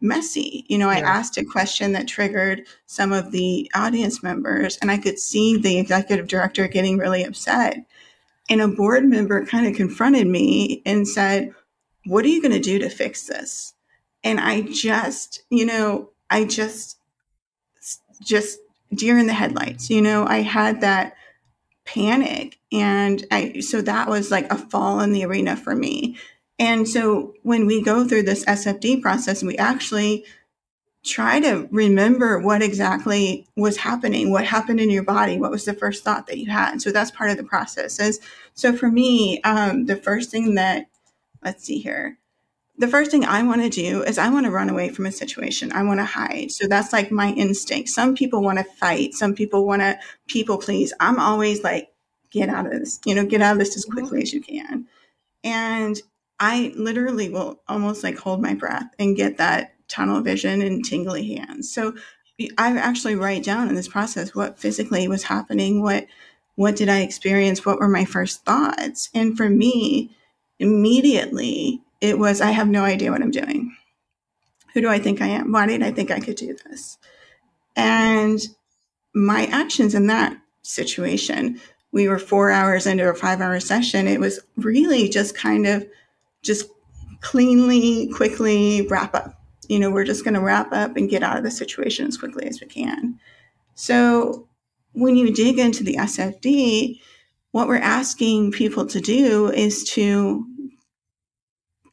[0.00, 0.64] messy.
[0.68, 1.10] You know, I yeah.
[1.10, 5.78] asked a question that triggered some of the audience members, and I could see the
[5.78, 7.78] executive director getting really upset.
[8.48, 11.52] And a board member kind of confronted me and said,
[12.04, 13.74] What are you going to do to fix this?
[14.22, 16.98] And I just, you know, I just,
[18.22, 18.58] just
[18.94, 19.90] deer in the headlights.
[19.90, 21.16] You know, I had that
[21.84, 22.58] panic.
[22.72, 26.16] And I, so that was like a fall in the arena for me.
[26.58, 30.24] And so when we go through this SFD process, we actually
[31.04, 35.72] try to remember what exactly was happening, what happened in your body, what was the
[35.72, 36.72] first thought that you had.
[36.72, 38.00] And so that's part of the process.
[38.00, 38.20] Is
[38.54, 40.86] so for me, um, the first thing that
[41.44, 42.18] let's see here,
[42.78, 45.12] the first thing I want to do is I want to run away from a
[45.12, 45.72] situation.
[45.72, 46.50] I want to hide.
[46.50, 47.88] So that's like my instinct.
[47.90, 49.14] Some people want to fight.
[49.14, 50.92] Some people want to people please.
[50.98, 51.88] I'm always like,
[52.30, 52.98] get out of this.
[53.04, 54.86] You know, get out of this as quickly as you can.
[55.44, 56.00] And
[56.38, 61.34] I literally will almost like hold my breath and get that tunnel vision and tingly
[61.34, 61.72] hands.
[61.72, 61.94] So
[62.58, 66.06] I actually write down in this process what physically was happening, what
[66.56, 69.10] what did I experience, what were my first thoughts.
[69.12, 70.16] And for me,
[70.58, 73.76] immediately it was I have no idea what I'm doing.
[74.74, 75.52] Who do I think I am?
[75.52, 76.98] Why did I think I could do this?
[77.74, 78.40] And
[79.14, 81.60] my actions in that situation,
[81.92, 84.08] we were four hours into a five hour session.
[84.08, 85.86] It was really just kind of
[86.46, 86.66] just
[87.20, 89.40] cleanly, quickly wrap up.
[89.68, 92.16] You know, we're just going to wrap up and get out of the situation as
[92.16, 93.18] quickly as we can.
[93.74, 94.48] So
[94.92, 97.00] when you dig into the SFD,
[97.50, 100.46] what we're asking people to do is to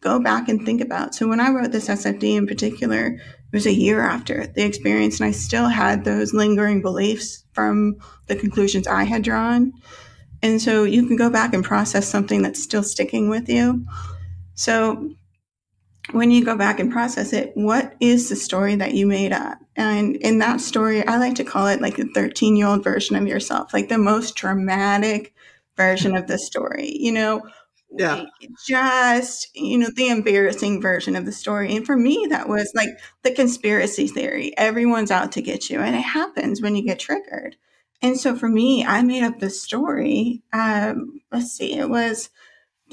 [0.01, 1.15] go back and think about.
[1.15, 3.21] So when I wrote this SFD in particular, it
[3.53, 7.95] was a year after the experience, and I still had those lingering beliefs from
[8.27, 9.71] the conclusions I had drawn.
[10.41, 13.85] And so you can go back and process something that's still sticking with you.
[14.55, 15.15] So
[16.11, 19.57] when you go back and process it, what is the story that you made up?
[19.75, 23.15] And in that story, I like to call it like a 13 year old version
[23.15, 25.33] of yourself, like the most dramatic
[25.75, 27.41] version of the story, you know?
[27.95, 28.25] Yeah.
[28.65, 31.75] Just, you know, the embarrassing version of the story.
[31.75, 32.89] And for me, that was like
[33.21, 34.57] the conspiracy theory.
[34.57, 35.79] Everyone's out to get you.
[35.79, 37.55] And it happens when you get triggered.
[38.01, 40.41] And so for me, I made up this story.
[40.51, 42.29] Um, let's see, it was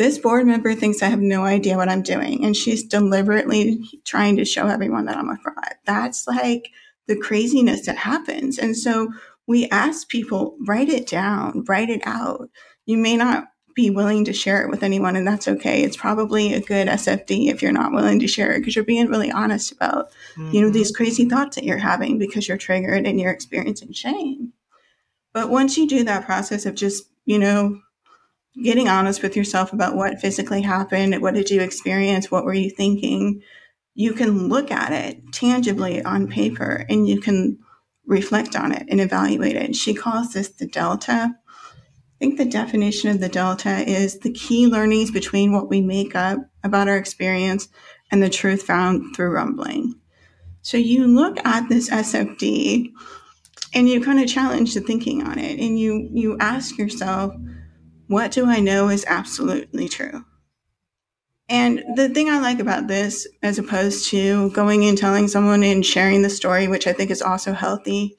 [0.00, 2.42] this board member thinks I have no idea what I'm doing.
[2.42, 5.74] And she's deliberately trying to show everyone that I'm a fraud.
[5.84, 6.70] That's like
[7.06, 8.56] the craziness that happens.
[8.56, 9.12] And so
[9.46, 12.48] we ask people, write it down, write it out.
[12.86, 15.82] You may not be willing to share it with anyone, and that's okay.
[15.82, 19.08] It's probably a good SFD if you're not willing to share it because you're being
[19.08, 20.50] really honest about, mm-hmm.
[20.50, 21.04] you know, these mm-hmm.
[21.04, 24.54] crazy thoughts that you're having because you're triggered and you're experiencing shame.
[25.34, 27.82] But once you do that process of just, you know,
[28.62, 32.70] getting honest with yourself about what physically happened, what did you experience, what were you
[32.70, 33.42] thinking,
[33.94, 37.58] you can look at it tangibly on paper and you can
[38.06, 39.76] reflect on it and evaluate it.
[39.76, 41.34] She calls this the delta.
[41.34, 46.14] I think the definition of the delta is the key learnings between what we make
[46.14, 47.68] up about our experience
[48.10, 49.94] and the truth found through rumbling.
[50.62, 52.92] So you look at this SFD
[53.72, 57.34] and you kind of challenge the thinking on it and you you ask yourself,
[58.10, 60.24] what do I know is absolutely true?
[61.48, 65.86] And the thing I like about this, as opposed to going and telling someone and
[65.86, 68.16] sharing the story, which I think is also healthy,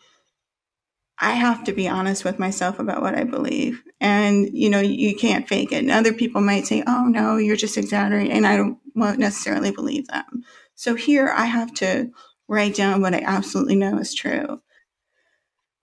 [1.19, 3.83] I have to be honest with myself about what I believe.
[3.99, 5.79] And, you know, you can't fake it.
[5.79, 8.31] And other people might say, oh, no, you're just exaggerating.
[8.31, 10.45] And I don't, won't necessarily believe them.
[10.75, 12.11] So here I have to
[12.47, 14.61] write down what I absolutely know is true.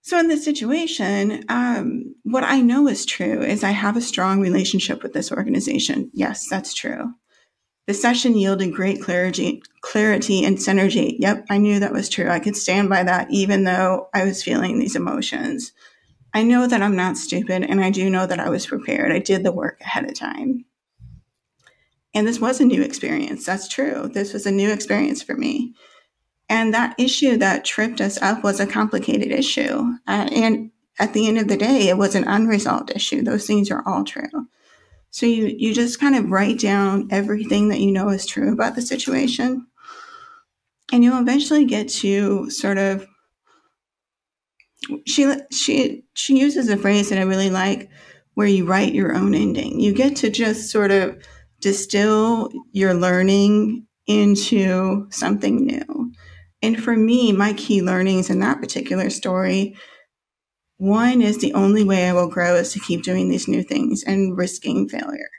[0.09, 4.41] So in this situation, um, what I know is true is I have a strong
[4.41, 6.11] relationship with this organization.
[6.15, 7.13] Yes, that's true.
[7.87, 11.17] The session yielded great clarity, clarity and synergy.
[11.19, 12.31] Yep, I knew that was true.
[12.31, 15.73] I could stand by that even though I was feeling these emotions.
[16.33, 19.13] I know that I'm not stupid and I do know that I was prepared.
[19.13, 20.65] I did the work ahead of time.
[22.15, 23.45] And this was a new experience.
[23.45, 24.09] That's true.
[24.11, 25.75] This was a new experience for me.
[26.49, 29.93] And that issue that tripped us up was a complicated issue.
[30.07, 33.23] Uh, and at the end of the day, it was an unresolved issue.
[33.23, 34.49] Those things are all true.
[35.11, 38.75] So you, you just kind of write down everything that you know is true about
[38.75, 39.67] the situation.
[40.93, 43.07] And you'll eventually get to sort of
[45.07, 47.91] she she she uses a phrase that I really like
[48.35, 49.81] where you write your own ending.
[49.81, 51.23] You get to just sort of
[51.61, 56.13] distill your learning into something new.
[56.63, 59.77] And for me, my key learnings in that particular story
[60.79, 64.05] one is the only way I will grow is to keep doing these new things
[64.05, 65.31] and risking failure.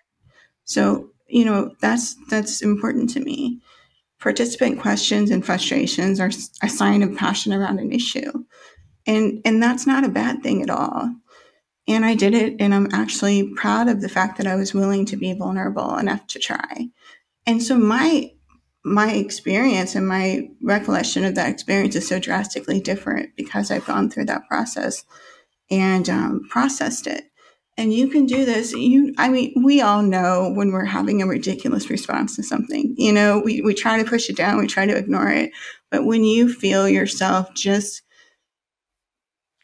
[0.66, 3.62] So, you know, that's that's important to me.
[4.20, 6.30] Participant questions and frustrations are
[6.62, 8.44] a sign of passion around an issue.
[9.08, 11.10] And and that's not a bad thing at all.
[11.88, 15.06] And I did it and I'm actually proud of the fact that I was willing
[15.06, 16.90] to be vulnerable enough to try.
[17.48, 18.34] And so my
[18.84, 24.10] my experience and my recollection of that experience is so drastically different because I've gone
[24.10, 25.04] through that process
[25.70, 27.26] and um, processed it.
[27.78, 28.74] And you can do this.
[28.74, 32.94] You, I mean, we all know when we're having a ridiculous response to something.
[32.98, 35.52] You know, we, we try to push it down, we try to ignore it.
[35.90, 38.02] But when you feel yourself just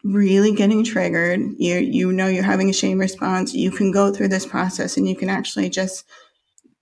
[0.03, 4.29] really getting triggered, you you know you're having a shame response, you can go through
[4.29, 6.05] this process and you can actually just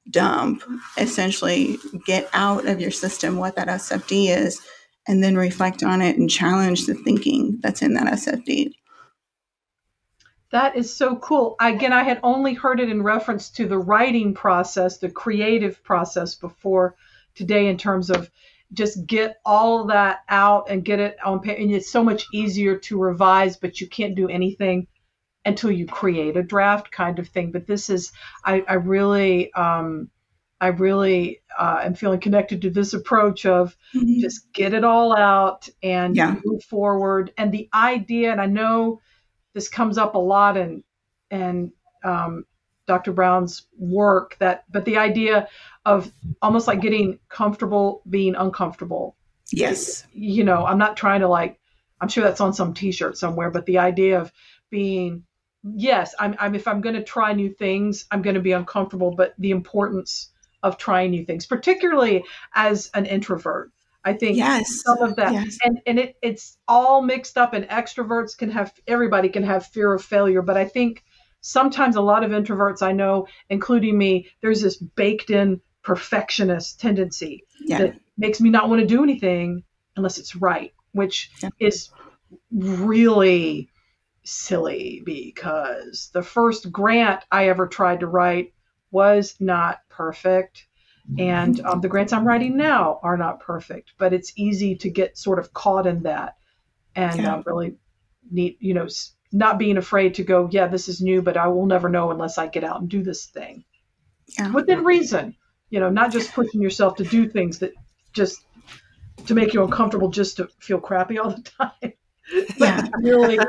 [0.10, 0.64] dump,
[0.98, 4.62] essentially get out of your system what that SFD is,
[5.08, 8.74] and then reflect on it and challenge the thinking that's in that SFD.
[10.52, 11.56] That is so cool.
[11.60, 16.36] Again, I had only heard it in reference to the writing process, the creative process
[16.36, 16.96] before
[17.34, 18.30] today, in terms of
[18.74, 21.60] just get all that out and get it on paper.
[21.60, 24.88] And it's so much easier to revise, but you can't do anything
[25.46, 27.52] until you create a draft kind of thing.
[27.52, 28.12] But this is,
[28.46, 30.10] I, I really, um,
[30.62, 34.22] I really uh, am feeling connected to this approach of mm-hmm.
[34.22, 36.36] just get it all out and yeah.
[36.46, 37.34] move forward.
[37.38, 39.02] And the idea, and I know
[39.54, 40.84] this comes up a lot in
[41.30, 41.72] and
[42.04, 42.46] um,
[42.86, 43.12] Dr.
[43.12, 45.48] Brown's work that but the idea
[45.86, 49.16] of almost like getting comfortable being uncomfortable.
[49.52, 50.06] Yes.
[50.14, 51.60] You know, I'm not trying to like
[52.00, 54.32] I'm sure that's on some t-shirt somewhere, but the idea of
[54.70, 55.24] being
[55.64, 59.12] yes, I'm, I'm if I'm going to try new things, I'm going to be uncomfortable,
[59.16, 60.30] but the importance
[60.62, 62.24] of trying new things, particularly
[62.54, 63.72] as an introvert.
[64.06, 64.82] I think yes.
[64.84, 65.58] some of that, yes.
[65.64, 67.54] and and it it's all mixed up.
[67.54, 71.04] And extroverts can have everybody can have fear of failure, but I think
[71.40, 77.46] sometimes a lot of introverts I know, including me, there's this baked in perfectionist tendency
[77.62, 77.78] yeah.
[77.78, 79.64] that makes me not want to do anything
[79.96, 81.50] unless it's right, which yeah.
[81.60, 81.90] is
[82.52, 83.70] really
[84.24, 88.54] silly because the first grant I ever tried to write
[88.92, 90.68] was not perfect
[91.20, 95.18] and um, the grants I'm writing now are not perfect, but it's easy to get
[95.18, 96.38] sort of caught in that
[96.96, 97.36] and yeah.
[97.36, 97.76] uh, really
[98.32, 98.88] need, you know,
[99.32, 102.38] not being afraid to go, yeah, this is new, but I will never know unless
[102.38, 103.66] I get out and do this thing
[104.38, 104.52] yeah.
[104.52, 105.36] within reason,
[105.70, 107.74] you know, not just pushing yourself to do things that
[108.14, 108.46] just
[109.26, 111.94] to make you uncomfortable just to feel crappy all the time.
[112.58, 112.88] yeah.
[113.02, 113.40] really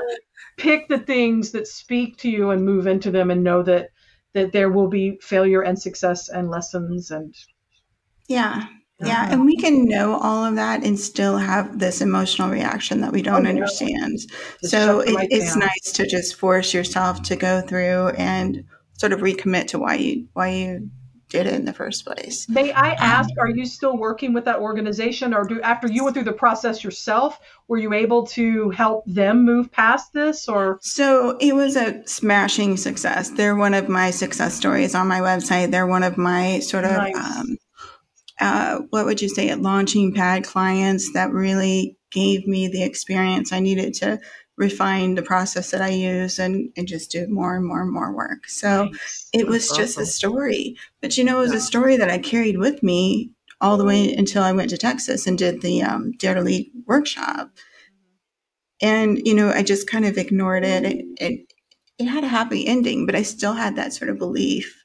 [0.56, 3.90] pick the things that speak to you and move into them and know that
[4.34, 7.34] that there will be failure and success and lessons and
[8.28, 8.66] yeah.
[9.00, 9.28] Yeah.
[9.30, 13.20] And we can know all of that and still have this emotional reaction that we
[13.20, 14.18] oh, don't oh, understand.
[14.62, 18.64] So it, it's nice to just force yourself to go through and
[18.98, 20.90] sort of recommit to why you why you
[21.34, 22.48] did it in the first place.
[22.48, 26.04] May I ask, um, are you still working with that organization or do after you
[26.04, 30.78] went through the process yourself, were you able to help them move past this or
[30.80, 33.30] So it was a smashing success.
[33.30, 35.70] They're one of my success stories on my website.
[35.70, 37.16] They're one of my sort of nice.
[37.16, 37.58] um,
[38.40, 43.52] uh, what would you say, at launching pad clients that really gave me the experience
[43.52, 44.20] I needed to
[44.56, 48.14] refine the process that I use and, and just do more and more and more
[48.14, 48.46] work.
[48.46, 49.28] So nice.
[49.32, 50.02] it was That's just awesome.
[50.02, 50.76] a story.
[51.00, 51.58] But you know, it was yeah.
[51.58, 55.26] a story that I carried with me all the way until I went to Texas
[55.26, 57.50] and did the um, Dare to Lead workshop.
[58.80, 60.84] And, you know, I just kind of ignored it.
[60.84, 61.52] It, it.
[61.98, 64.84] it had a happy ending, but I still had that sort of belief,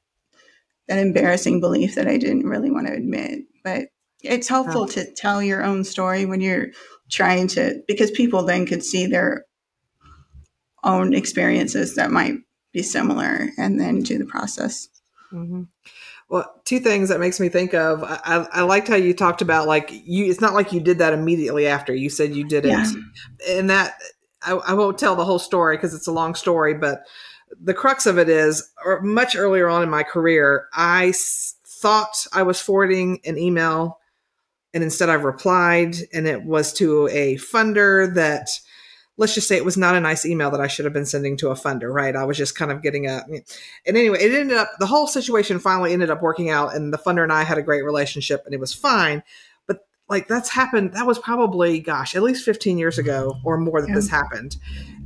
[0.87, 3.39] that embarrassing belief that I didn't really want to admit.
[3.63, 3.87] But
[4.23, 6.67] it's helpful to tell your own story when you're
[7.09, 9.45] trying to, because people then could see their
[10.83, 12.35] own experiences that might
[12.71, 14.89] be similar and then do the process.
[15.31, 15.63] Mm-hmm.
[16.29, 18.03] Well, two things that makes me think of.
[18.03, 20.25] I, I, liked how you talked about like you.
[20.25, 21.93] It's not like you did that immediately after.
[21.93, 22.91] You said you did it, yeah.
[23.47, 23.95] and that
[24.43, 26.75] I, I, won't tell the whole story because it's a long story.
[26.75, 27.01] But
[27.59, 32.27] the crux of it is, or much earlier on in my career, I s- thought
[32.31, 33.99] I was forwarding an email,
[34.71, 38.49] and instead I replied, and it was to a funder that
[39.19, 41.35] let's just say it was not a nice email that I should have been sending
[41.37, 42.15] to a funder, right?
[42.15, 43.43] I was just kind of getting a, and
[43.85, 47.21] anyway, it ended up, the whole situation finally ended up working out and the funder
[47.21, 49.21] and I had a great relationship and it was fine.
[49.67, 53.81] But like that's happened, that was probably, gosh, at least 15 years ago or more
[53.81, 53.95] that yeah.
[53.95, 54.55] this happened.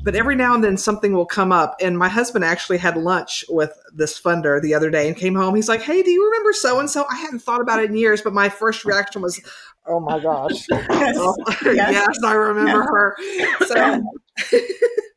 [0.03, 1.77] But every now and then something will come up.
[1.81, 5.55] And my husband actually had lunch with this funder the other day and came home.
[5.55, 7.05] He's like, Hey, do you remember so and so?
[7.09, 9.41] I hadn't thought about it in years, but my first reaction was,
[9.85, 10.65] Oh my gosh.
[10.69, 11.17] yes.
[11.63, 11.63] Yes.
[11.65, 12.17] yes.
[12.23, 13.17] I remember her.
[13.65, 14.03] So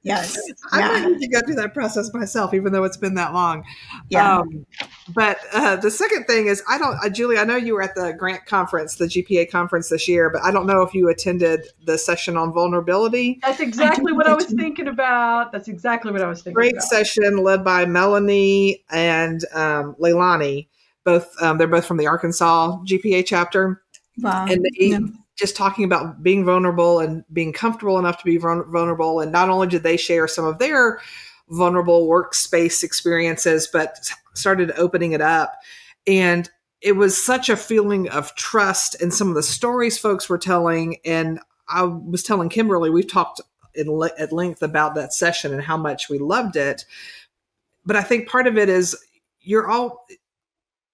[0.06, 0.36] yes.
[0.72, 0.88] I yeah.
[0.88, 3.64] might need to go through that process myself, even though it's been that long.
[4.08, 4.38] Yeah.
[4.38, 4.66] Um,
[5.14, 7.94] but uh, the second thing is, I don't, uh, Julie, I know you were at
[7.94, 11.60] the grant conference, the GPA conference this year, but I don't know if you attended
[11.84, 13.38] the session on vulnerability.
[13.42, 15.52] That's exactly I what I was thinking about.
[15.52, 16.84] That's exactly what I was thinking Great about.
[16.84, 20.68] session led by Melanie and um, Leilani.
[21.04, 23.82] Both, um, they're both from the Arkansas GPA chapter
[24.18, 24.46] Wow.
[24.48, 24.98] And they, yeah.
[25.36, 29.20] Just talking about being vulnerable and being comfortable enough to be vulnerable.
[29.20, 31.00] And not only did they share some of their
[31.50, 35.54] vulnerable workspace experiences, but started opening it up.
[36.06, 36.48] And
[36.80, 40.96] it was such a feeling of trust and some of the stories folks were telling.
[41.04, 43.40] And I was telling Kimberly, we've talked
[43.74, 46.84] in, at length about that session and how much we loved it.
[47.84, 48.96] But I think part of it is
[49.40, 50.06] you're all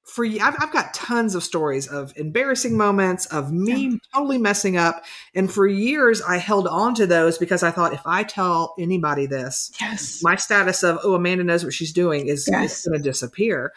[0.05, 3.97] for I've, I've got tons of stories of embarrassing moments of me yeah.
[4.15, 5.05] totally messing up.
[5.35, 9.27] And for years i held on to those because i thought if i tell anybody
[9.27, 10.23] this yes.
[10.23, 12.87] my status of oh amanda knows what she's doing is, yes.
[12.87, 13.73] going to disappear.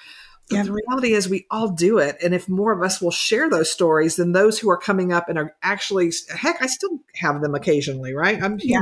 [0.48, 2.18] But the reality is we all do it.
[2.24, 5.30] And if more of us will share those stories then those who are coming up
[5.30, 8.42] and are actually heck i still have them occasionally right?
[8.42, 8.82] I'm yeah.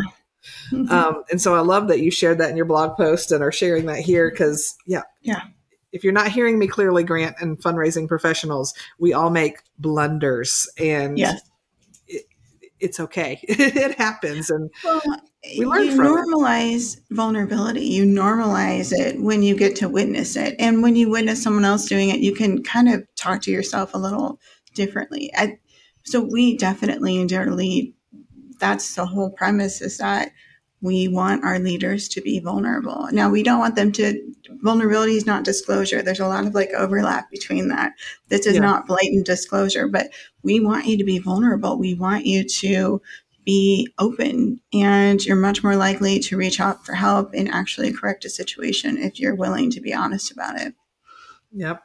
[0.71, 0.91] mm-hmm.
[0.91, 3.51] um, and so i love that you shared that in your blog post and are
[3.51, 5.03] sharing that here because yeah.
[5.21, 5.41] Yeah
[5.93, 11.17] if you're not hearing me clearly, Grant and fundraising professionals, we all make blunders and
[11.17, 11.41] yes.
[12.07, 12.25] it,
[12.79, 13.39] it's okay.
[13.43, 14.49] it happens.
[14.49, 15.01] And well,
[15.57, 17.03] we learn you normalize it.
[17.11, 17.85] vulnerability.
[17.85, 20.55] You normalize it when you get to witness it.
[20.57, 23.93] And when you witness someone else doing it, you can kind of talk to yourself
[23.93, 24.39] a little
[24.73, 25.31] differently.
[25.37, 25.59] I,
[26.05, 27.93] so we definitely in Dare Lead,
[28.59, 30.31] that's the whole premise is that
[30.83, 33.07] we want our leaders to be vulnerable.
[33.13, 34.21] Now, we don't want them to,
[34.61, 36.01] vulnerability is not disclosure.
[36.01, 37.93] There's a lot of like overlap between that.
[38.27, 38.61] This is yeah.
[38.61, 40.09] not blatant disclosure, but
[40.43, 41.79] we want you to be vulnerable.
[41.79, 43.01] We want you to
[43.45, 48.25] be open and you're much more likely to reach out for help and actually correct
[48.25, 50.73] a situation if you're willing to be honest about it.
[51.53, 51.81] Yep.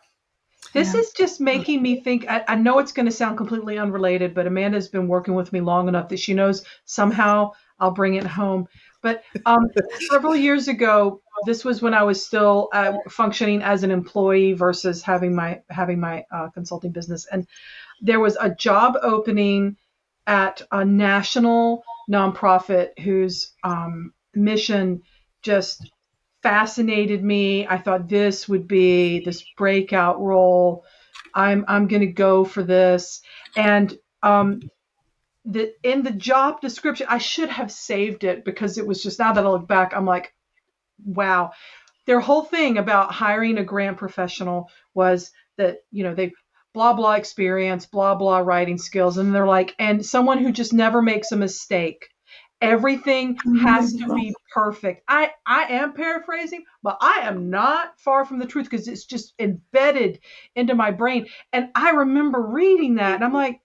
[0.72, 1.00] This yeah.
[1.00, 2.28] is just making me think.
[2.28, 5.60] I, I know it's going to sound completely unrelated, but Amanda's been working with me
[5.60, 8.66] long enough that she knows somehow I'll bring it home.
[9.02, 9.68] But um,
[10.10, 15.02] several years ago, this was when I was still uh, functioning as an employee versus
[15.02, 17.46] having my having my uh, consulting business, and
[18.00, 19.76] there was a job opening
[20.26, 25.02] at a national nonprofit whose um, mission
[25.42, 25.90] just
[26.42, 27.66] fascinated me.
[27.66, 30.84] I thought this would be this breakout role.
[31.34, 33.22] I'm I'm going to go for this,
[33.56, 34.60] and um,
[35.48, 39.32] the in the job description i should have saved it because it was just now
[39.32, 40.32] that i look back i'm like
[41.04, 41.50] wow
[42.06, 46.32] their whole thing about hiring a grant professional was that you know they
[46.74, 51.00] blah blah experience blah blah writing skills and they're like and someone who just never
[51.00, 52.08] makes a mistake
[52.60, 55.02] everything has to be perfect.
[55.06, 59.34] I I am paraphrasing, but I am not far from the truth because it's just
[59.38, 60.20] embedded
[60.56, 61.26] into my brain.
[61.52, 63.60] And I remember reading that and I'm like,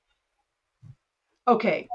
[1.47, 1.87] okay,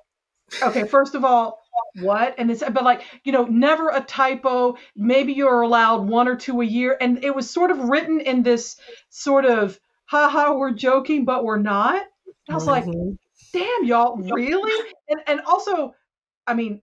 [0.62, 1.60] okay, first of all,
[1.94, 2.34] what?
[2.38, 4.76] And it's but like, you know, never a typo.
[4.96, 6.96] Maybe you're allowed one or two a year.
[7.00, 8.76] And it was sort of written in this
[9.10, 12.02] sort of haha, we're joking, but we're not.
[12.50, 13.18] I was like, Mhm.
[13.52, 14.90] damn, y'all, really?
[15.08, 15.94] And and also,
[16.46, 16.82] I mean,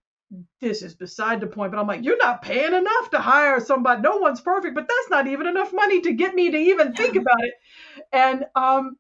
[0.62, 4.02] this is beside the point, but I'm like, you're not paying enough to hire somebody.
[4.02, 7.16] No one's perfect, but that's not even enough money to get me to even think
[7.16, 7.54] about it.
[8.14, 8.98] And um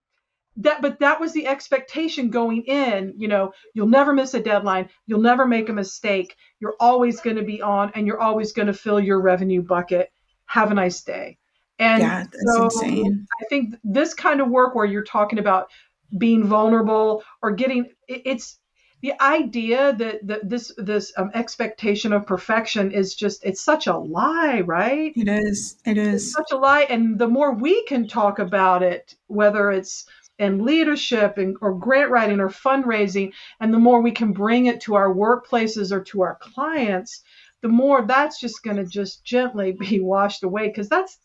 [0.57, 4.89] that but that was the expectation going in, you know, you'll never miss a deadline,
[5.05, 8.67] you'll never make a mistake, you're always going to be on and you're always going
[8.67, 10.11] to fill your revenue bucket.
[10.45, 11.37] Have a nice day.
[11.79, 13.27] And Yeah, that's so insane.
[13.41, 15.67] I think this kind of work where you're talking about
[16.17, 18.59] being vulnerable or getting it's
[19.01, 23.97] the idea that, that this this um, expectation of perfection is just it's such a
[23.97, 25.77] lie right It is.
[25.85, 30.05] It it's such a lie and the more we can talk about it whether it's
[30.39, 34.81] in leadership and, or grant writing or fundraising and the more we can bring it
[34.81, 37.21] to our workplaces or to our clients
[37.61, 41.17] the more that's just going to just gently be washed away because that's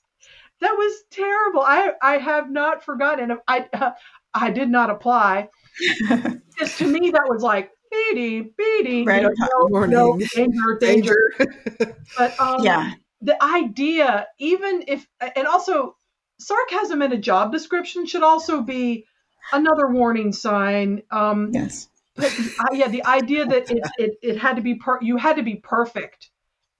[0.60, 3.90] that was terrible i i have not forgotten i uh,
[4.34, 5.48] i did not apply
[6.08, 9.22] because to me that was like beady beady Right.
[9.22, 11.96] you know, no, no, danger danger Danger.
[12.16, 12.92] but um yeah.
[13.20, 15.96] the idea even if and also
[16.40, 19.06] sarcasm in a job description should also be
[19.52, 21.02] another warning sign.
[21.10, 21.88] Um Yes.
[22.16, 25.36] but I, yeah the idea that it, it, it had to be per, you had
[25.36, 26.30] to be perfect.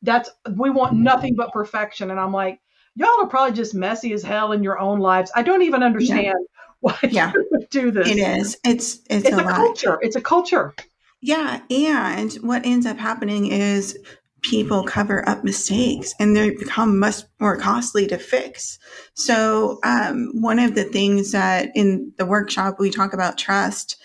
[0.03, 2.11] That's we want nothing but perfection.
[2.11, 2.61] And i'm like
[2.97, 5.31] y'all are probably just messy as hell in your own lives.
[5.35, 6.35] I don't even understand
[6.81, 7.33] why Yeah.
[7.35, 8.09] you would do this.
[8.09, 8.57] It is.
[8.65, 9.99] It's it's, it's a a culture.
[10.03, 10.75] It's a culture.
[11.23, 13.99] Yeah, and what ends up happening is
[14.43, 18.79] people cover up mistakes and they become much more costly to fix.
[19.15, 23.97] So, um, one of the things that in the workshop we talk about trust,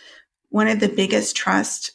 [0.49, 1.91] one of the biggest trust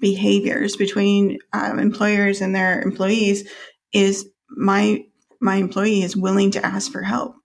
[0.00, 3.50] behaviors between um, employers and their employees
[3.92, 5.04] is my
[5.40, 7.36] my employee is willing to ask for help.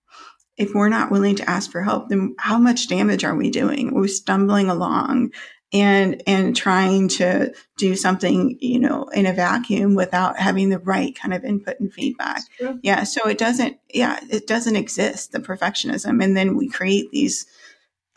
[0.58, 3.94] If we're not willing to ask for help, then how much damage are we doing?
[3.94, 5.32] We're stumbling along
[5.74, 11.16] and and trying to do something you know in a vacuum without having the right
[11.16, 12.44] kind of input and feedback.
[12.82, 17.46] Yeah so it doesn't yeah it doesn't exist the perfectionism and then we create these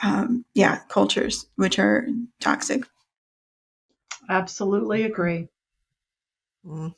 [0.02, 2.06] um, yeah cultures which are
[2.40, 2.84] toxic.
[4.28, 5.48] Absolutely agree.
[6.66, 6.94] Mm.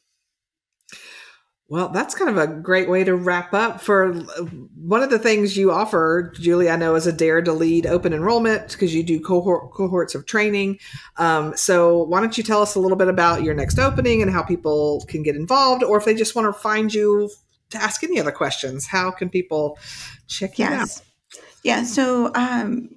[1.71, 3.83] Well, that's kind of a great way to wrap up.
[3.83, 7.85] For one of the things you offer, Julie, I know is a Dare to Lead
[7.87, 10.79] open enrollment because you do cohort, cohorts of training.
[11.19, 14.31] Um, so, why don't you tell us a little bit about your next opening and
[14.31, 17.29] how people can get involved, or if they just want to find you
[17.69, 19.79] to ask any other questions, how can people
[20.27, 20.71] check you out?
[20.73, 21.03] yes
[21.63, 22.89] yeah so um,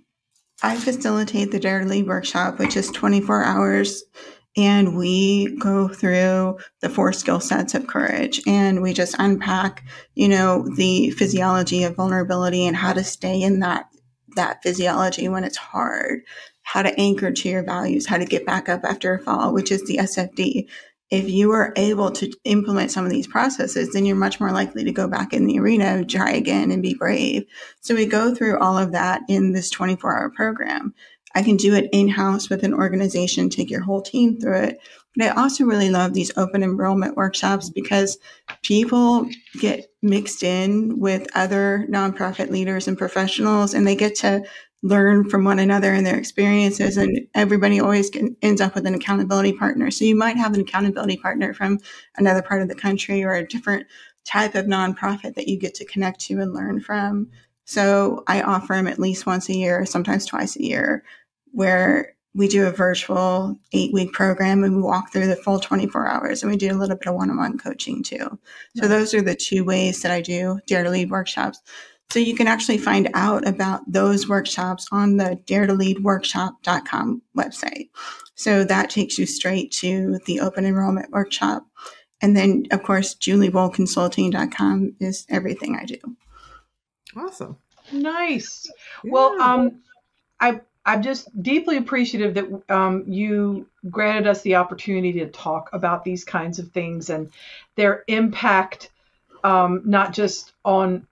[0.64, 4.04] i facilitate the dare to lead workshop which is 24 hours
[4.58, 9.86] and we go through the four skill sets of courage and we just unpack
[10.16, 13.86] you know the physiology of vulnerability and how to stay in that
[14.36, 16.22] that physiology when it's hard
[16.64, 19.72] how to anchor to your values how to get back up after a fall which
[19.72, 20.68] is the sfd
[21.12, 24.84] if you are able to implement some of these processes then you're much more likely
[24.84, 27.46] to go back in the arena try again and be brave.
[27.82, 30.94] So we go through all of that in this 24 hour program
[31.36, 34.80] I can do it in house with an organization, take your whole team through it.
[35.16, 38.18] But I also really love these open enrollment workshops because
[38.64, 39.30] people
[39.60, 44.44] get mixed in with other nonprofit leaders and professionals, and they get to
[44.84, 46.98] learn from one another and their experiences.
[46.98, 49.92] And everybody always can, ends up with an accountability partner.
[49.92, 51.80] So you might have an accountability partner from
[52.18, 53.86] another part of the country or a different
[54.26, 57.30] type of nonprofit that you get to connect to and learn from.
[57.66, 61.04] So I offer them at least once a year, sometimes twice a year
[61.52, 66.08] where we do a virtual eight week program and we walk through the full 24
[66.08, 68.40] hours and we do a little bit of one on one coaching too.
[68.78, 71.60] So, those are the two ways that I do Dare to Lead workshops.
[72.10, 77.22] So, you can actually find out about those workshops on the dare to lead workshop.com
[77.38, 77.90] website.
[78.36, 81.66] So, that takes you straight to the open enrollment workshop.
[82.22, 85.98] And then, of course, juliebollconsulting.com is everything I do.
[87.18, 87.58] Awesome.
[87.92, 88.72] Nice.
[89.04, 89.82] Well, um,
[90.40, 96.04] I I'm just deeply appreciative that um, you granted us the opportunity to talk about
[96.04, 97.32] these kinds of things and
[97.76, 98.90] their impact,
[99.44, 101.08] um, not just on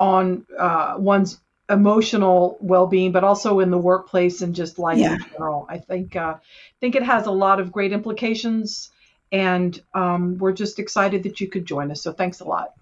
[0.00, 1.40] on uh, one's
[1.70, 5.12] emotional well-being, but also in the workplace and just life Yeah.
[5.12, 5.66] in general.
[5.68, 6.34] I think uh,
[6.80, 8.90] think it has a lot of great implications,
[9.30, 12.02] and um, we're just excited that you could join us.
[12.02, 12.72] So thanks a lot.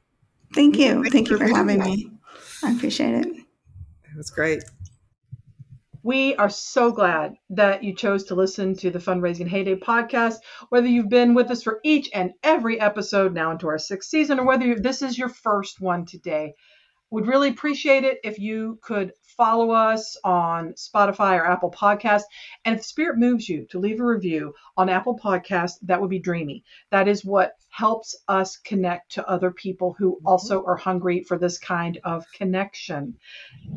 [0.54, 1.02] Thank you.
[1.02, 1.94] Thanks Thank you for for having here.
[1.94, 2.10] me.
[2.62, 3.26] I appreciate it.
[3.26, 4.62] It was great.
[6.04, 10.38] We are so glad that you chose to listen to the Fundraising Heyday podcast.
[10.68, 14.40] Whether you've been with us for each and every episode now into our sixth season,
[14.40, 16.54] or whether this is your first one today,
[17.12, 22.24] would really appreciate it if you could follow us on Spotify or Apple Podcasts.
[22.64, 26.08] And if the spirit moves you to leave a review on Apple Podcasts, that would
[26.08, 26.64] be dreamy.
[26.90, 30.26] That is what helps us connect to other people who mm-hmm.
[30.26, 33.18] also are hungry for this kind of connection.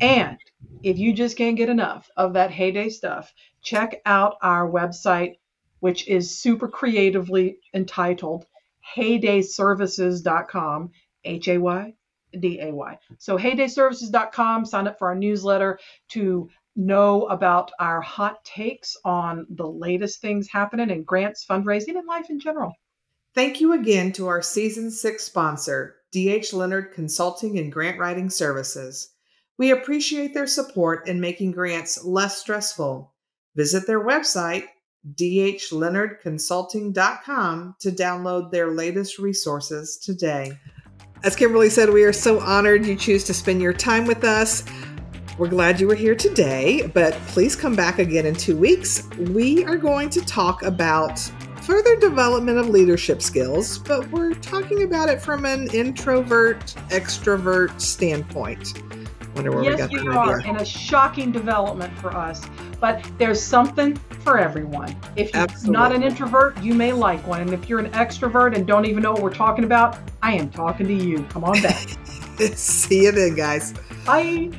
[0.00, 0.38] And
[0.82, 5.34] if you just can't get enough of that heyday stuff, check out our website,
[5.80, 8.46] which is super creatively entitled
[8.96, 10.92] heydayservices.com,
[11.24, 11.92] H A Y
[12.40, 12.98] D A Y.
[13.18, 15.78] So, heydayservices.com, sign up for our newsletter
[16.10, 22.06] to know about our hot takes on the latest things happening in grants, fundraising, and
[22.06, 22.72] life in general.
[23.34, 29.10] Thank you again to our season six sponsor, DH Leonard Consulting and Grant Writing Services.
[29.58, 33.14] We appreciate their support in making grants less stressful.
[33.54, 34.64] Visit their website,
[35.14, 40.58] dhleonardconsulting.com, to download their latest resources today.
[41.26, 44.62] As Kimberly said, we are so honored you choose to spend your time with us.
[45.38, 49.02] We're glad you were here today, but please come back again in two weeks.
[49.18, 51.18] We are going to talk about
[51.62, 56.60] further development of leadership skills, but we're talking about it from an introvert
[56.90, 58.80] extrovert standpoint.
[59.36, 60.48] Wonder where we yes, got we that are, idea.
[60.50, 62.42] and a shocking development for us.
[62.80, 64.96] But there's something for everyone.
[65.14, 67.42] If you're not an introvert, you may like one.
[67.42, 70.48] And if you're an extrovert and don't even know what we're talking about, I am
[70.48, 71.22] talking to you.
[71.24, 71.86] Come on back.
[72.54, 73.74] See you then, guys.
[74.06, 74.50] Bye.